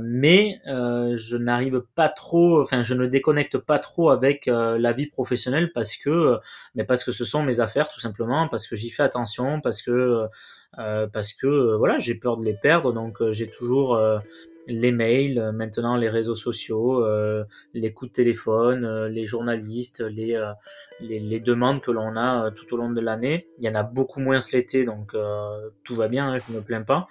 mais 0.01 0.59
je 0.65 1.37
n'arrive 1.37 1.83
pas 1.95 2.09
trop, 2.09 2.61
enfin 2.61 2.81
je 2.81 2.93
ne 2.93 3.07
déconnecte 3.07 3.57
pas 3.57 3.79
trop 3.79 4.09
avec 4.09 4.45
la 4.47 4.93
vie 4.93 5.07
professionnelle 5.07 5.71
parce 5.73 5.95
que, 5.95 6.37
mais 6.75 6.83
parce 6.83 7.03
que 7.03 7.11
ce 7.11 7.25
sont 7.25 7.43
mes 7.43 7.59
affaires 7.59 7.89
tout 7.89 7.99
simplement, 7.99 8.47
parce 8.47 8.67
que 8.67 8.75
j'y 8.75 8.89
fais 8.89 9.03
attention, 9.03 9.61
parce 9.61 9.81
que 9.81 10.27
euh, 10.77 11.07
parce 11.07 11.33
que 11.33 11.47
euh, 11.47 11.77
voilà, 11.77 11.97
j'ai 11.97 12.15
peur 12.15 12.37
de 12.37 12.45
les 12.45 12.53
perdre, 12.53 12.93
donc 12.93 13.21
euh, 13.21 13.31
j'ai 13.31 13.49
toujours 13.49 13.99
les 14.67 14.91
mails, 14.91 15.51
maintenant 15.51 15.97
les 15.97 16.09
réseaux 16.09 16.35
sociaux, 16.35 17.03
les 17.73 17.91
coups 17.91 18.11
de 18.11 18.15
téléphone, 18.15 19.07
les 19.07 19.25
journalistes, 19.25 20.01
les, 20.01 20.39
les, 20.99 21.19
les, 21.19 21.39
demandes 21.39 21.81
que 21.81 21.89
l'on 21.89 22.15
a 22.15 22.51
tout 22.51 22.71
au 22.75 22.77
long 22.77 22.91
de 22.91 23.01
l'année. 23.01 23.47
Il 23.57 23.65
y 23.65 23.69
en 23.69 23.73
a 23.73 23.81
beaucoup 23.81 24.19
moins 24.19 24.39
l'été, 24.53 24.85
donc 24.85 25.15
tout 25.83 25.95
va 25.95 26.07
bien, 26.07 26.29
hein, 26.29 26.37
je 26.37 26.53
ne 26.53 26.57
me 26.57 26.63
plains 26.63 26.83
pas. 26.83 27.07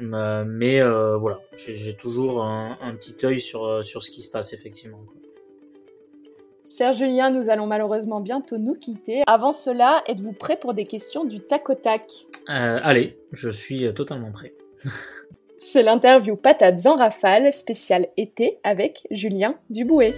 Mais 0.00 0.82
voilà, 1.18 1.40
j'ai 1.54 1.96
toujours 1.96 2.42
un, 2.44 2.78
un, 2.80 2.94
petit 2.94 3.16
œil 3.24 3.40
sur, 3.40 3.84
sur 3.84 4.02
ce 4.02 4.10
qui 4.10 4.20
se 4.20 4.30
passe 4.30 4.52
effectivement. 4.52 5.00
Cher 6.76 6.92
Julien, 6.92 7.30
nous 7.30 7.50
allons 7.50 7.66
malheureusement 7.66 8.20
bientôt 8.20 8.56
nous 8.56 8.74
quitter. 8.74 9.22
Avant 9.26 9.52
cela, 9.52 10.02
êtes-vous 10.06 10.32
prêt 10.32 10.56
pour 10.56 10.72
des 10.72 10.84
questions 10.84 11.24
du 11.24 11.40
tac 11.40 11.68
au 11.68 11.74
tac? 11.74 12.26
Euh, 12.48 12.78
Allez, 12.82 13.18
je 13.32 13.50
suis 13.50 13.86
euh, 13.86 13.92
totalement 13.92 14.30
prêt. 14.30 14.54
C'est 15.58 15.82
l'interview 15.82 16.36
Patates 16.36 16.86
en 16.86 16.96
rafale 16.96 17.52
spécial 17.52 18.08
été 18.16 18.58
avec 18.62 19.06
Julien 19.10 19.56
Dubouet. 19.68 20.14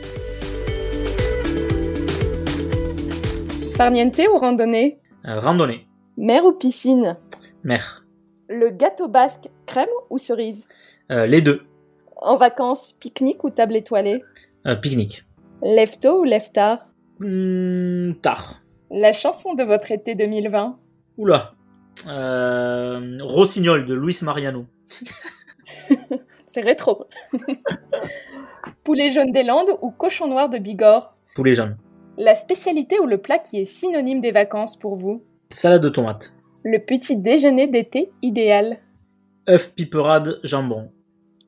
Farniente 3.75 4.21
ou 4.33 4.37
randonnée? 4.37 4.99
Euh, 5.27 5.41
Randonnée. 5.41 5.87
Mer 6.17 6.45
ou 6.45 6.53
piscine? 6.53 7.15
Mer. 7.65 8.02
Le 8.49 8.71
gâteau 8.71 9.09
basque, 9.09 9.49
crème 9.67 9.89
ou 10.11 10.19
cerise 10.19 10.67
Les 11.09 11.41
deux. 11.41 11.63
En 12.17 12.37
vacances, 12.37 12.93
pique-nique 12.93 13.45
ou 13.45 13.51
table 13.51 13.77
étoilée 13.77 14.23
Pique-nique. 14.81 15.25
Lève 15.63 15.99
tôt 15.99 16.21
ou 16.21 16.25
lève 16.25 16.51
tard 16.53 16.87
Hmm, 17.21 18.15
tard. 18.21 18.63
La 18.91 19.13
chanson 19.13 19.55
de 19.55 19.63
votre 19.63 19.93
été 19.93 20.17
2020 20.17 20.77
Oula. 21.19 21.55
Euh, 22.09 23.19
Rossignol 23.21 23.87
de 23.87 23.95
Luis 23.95 24.19
Mariano. 24.23 24.67
C'est 26.49 26.63
rétro. 26.63 27.07
Poulet 28.85 29.11
jaune 29.13 29.31
des 29.31 29.45
Landes 29.45 29.79
ou 29.83 29.91
cochon 29.91 30.27
noir 30.27 30.49
de 30.49 30.59
Bigorre 30.59 31.17
Poulet 31.37 31.55
jaune. 31.55 31.77
La 32.19 32.35
spécialité 32.35 32.99
ou 32.99 33.07
le 33.07 33.19
plat 33.19 33.39
qui 33.39 33.61
est 33.61 33.65
synonyme 33.67 34.21
des 34.21 34.33
vacances 34.33 34.77
pour 34.77 34.97
vous 34.97 35.23
Salade 35.51 35.83
de 35.83 35.89
tomate. 35.89 36.35
Le 36.65 36.79
petit 36.79 37.17
déjeuner 37.17 37.67
d'été 37.67 38.11
idéal 38.23 38.79
œuf 39.49 39.73
piperade 39.75 40.39
jambon. 40.45 40.91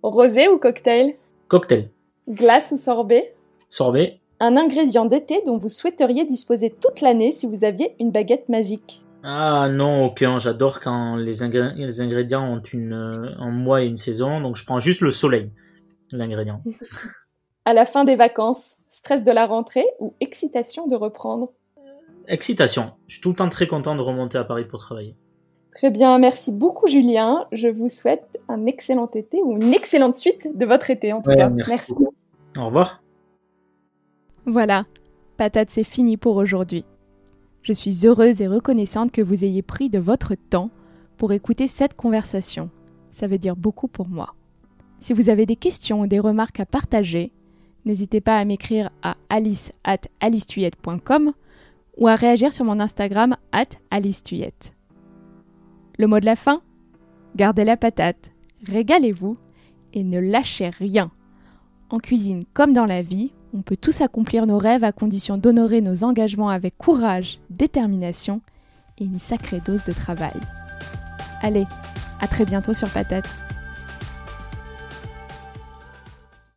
Rosé 0.03 0.49
ou 0.49 0.59
cocktail? 0.59 1.15
Cocktail. 1.49 1.89
Glace 2.29 2.73
ou 2.73 2.77
sorbet? 2.77 3.35
Sorbet. 3.69 4.19
Un 4.41 4.57
ingrédient 4.57 5.05
d'été 5.05 5.41
dont 5.47 5.57
vous 5.59 5.69
souhaiteriez 5.69 6.25
disposer 6.25 6.71
toute 6.71 7.01
l'année 7.01 7.31
si 7.31 7.47
vous 7.47 7.65
aviez 7.65 7.95
une 8.01 8.11
baguette 8.11 8.49
magique 8.49 9.01
Ah 9.23 9.69
non, 9.71 10.05
aucun. 10.07 10.41
J'adore 10.41 10.81
quand 10.81 11.15
les, 11.17 11.43
ingré- 11.43 11.75
les 11.77 12.01
ingrédients 12.01 12.45
ont 12.53 12.61
une, 12.73 12.93
euh, 12.93 13.31
un 13.39 13.51
mois 13.53 13.83
et 13.85 13.87
une 13.87 13.97
saison. 13.97 14.41
Donc 14.41 14.57
je 14.57 14.65
prends 14.67 14.81
juste 14.81 15.01
le 15.01 15.11
soleil, 15.13 15.51
l'ingrédient. 16.11 16.61
À 17.67 17.73
la 17.73 17.87
fin 17.87 18.05
des 18.05 18.15
vacances, 18.17 18.77
stress 18.91 19.25
de 19.25 19.33
la 19.33 19.47
rentrée 19.47 19.87
ou 19.99 20.13
excitation 20.21 20.87
de 20.87 20.97
reprendre? 20.97 21.51
Excitation. 22.29 22.93
Je 23.07 23.15
suis 23.15 23.21
tout 23.23 23.31
le 23.31 23.35
temps 23.35 23.49
très 23.49 23.67
content 23.67 23.95
de 23.97 24.01
remonter 24.01 24.39
à 24.39 24.45
Paris 24.45 24.65
pour 24.65 24.81
travailler. 24.81 25.15
Très 25.75 25.91
bien, 25.91 26.19
merci 26.19 26.53
beaucoup 26.53 26.87
Julien. 26.87 27.47
Je 27.53 27.69
vous 27.69 27.89
souhaite 27.89 28.25
un 28.49 28.67
excellent 28.67 29.11
été 29.15 29.43
ou 29.43 29.57
une 29.57 29.75
excellente 29.75 30.15
suite 30.15 30.49
de 30.57 30.65
votre 30.67 30.91
été 30.91 31.13
en 31.13 31.21
tout 31.21 31.31
Ouais, 31.31 31.37
cas. 31.37 31.51
merci. 31.51 31.93
Au 32.57 32.67
revoir. 32.67 33.03
Voilà, 34.47 34.85
patate, 35.37 35.71
c'est 35.71 35.85
fini 35.85 36.17
pour 36.17 36.37
aujourd'hui. 36.37 36.85
Je 37.63 37.73
suis 37.73 38.07
heureuse 38.07 38.41
et 38.43 38.47
reconnaissante 38.47 39.11
que 39.11 39.23
vous 39.23 39.45
ayez 39.45 39.63
pris 39.63 39.89
de 39.89 39.99
votre 39.99 40.35
temps 40.35 40.71
pour 41.17 41.33
écouter 41.33 41.67
cette 41.67 41.95
conversation. 41.95 42.71
Ça 43.11 43.27
veut 43.27 43.39
dire 43.39 43.57
beaucoup 43.57 43.89
pour 43.89 44.09
moi. 44.09 44.35
Si 45.01 45.13
vous 45.13 45.29
avez 45.31 45.47
des 45.47 45.57
questions 45.57 46.01
ou 46.03 46.07
des 46.07 46.21
remarques 46.21 46.61
à 46.61 46.67
partager, 46.67 47.33
n'hésitez 47.85 48.21
pas 48.21 48.37
à 48.39 48.45
m'écrire 48.45 48.91
à 49.03 49.17
alice 49.29 49.73
at 49.83 49.99
ou 51.97 52.09
à 52.09 52.15
réagir 52.15 52.53
sur 52.53 52.65
mon 52.65 52.81
Instagram 52.81 53.37
at 53.53 53.67
alicetuyette. 53.91 54.73
Le 55.99 56.07
mot 56.07 56.21
de 56.21 56.27
la 56.27 56.37
fin? 56.37 56.61
Gardez 57.37 57.65
la 57.65 57.77
patate, 57.77 58.33
régalez-vous 58.67 59.37
et 59.93 60.05
ne 60.05 60.19
lâchez 60.19 60.69
rien. 60.69 61.11
En 61.91 61.99
cuisine 61.99 62.45
comme 62.53 62.73
dans 62.73 62.87
la 62.87 63.03
vie, 63.03 63.33
on 63.53 63.63
peut 63.63 63.77
tous 63.77 64.01
accomplir 64.01 64.47
nos 64.47 64.59
rêves 64.59 64.85
à 64.85 64.93
condition 64.93 65.37
d'honorer 65.37 65.81
nos 65.81 66.03
engagements 66.03 66.49
avec 66.49 66.77
courage, 66.77 67.39
détermination 67.51 68.41
et 68.99 69.05
une 69.05 69.19
sacrée 69.19 69.61
dose 69.65 69.85
de 69.85 69.93
travail. 69.93 70.35
Allez, 71.43 71.65
à 72.21 72.27
très 72.27 72.45
bientôt 72.45 72.75
sur 72.75 72.91
Patate. 72.91 73.44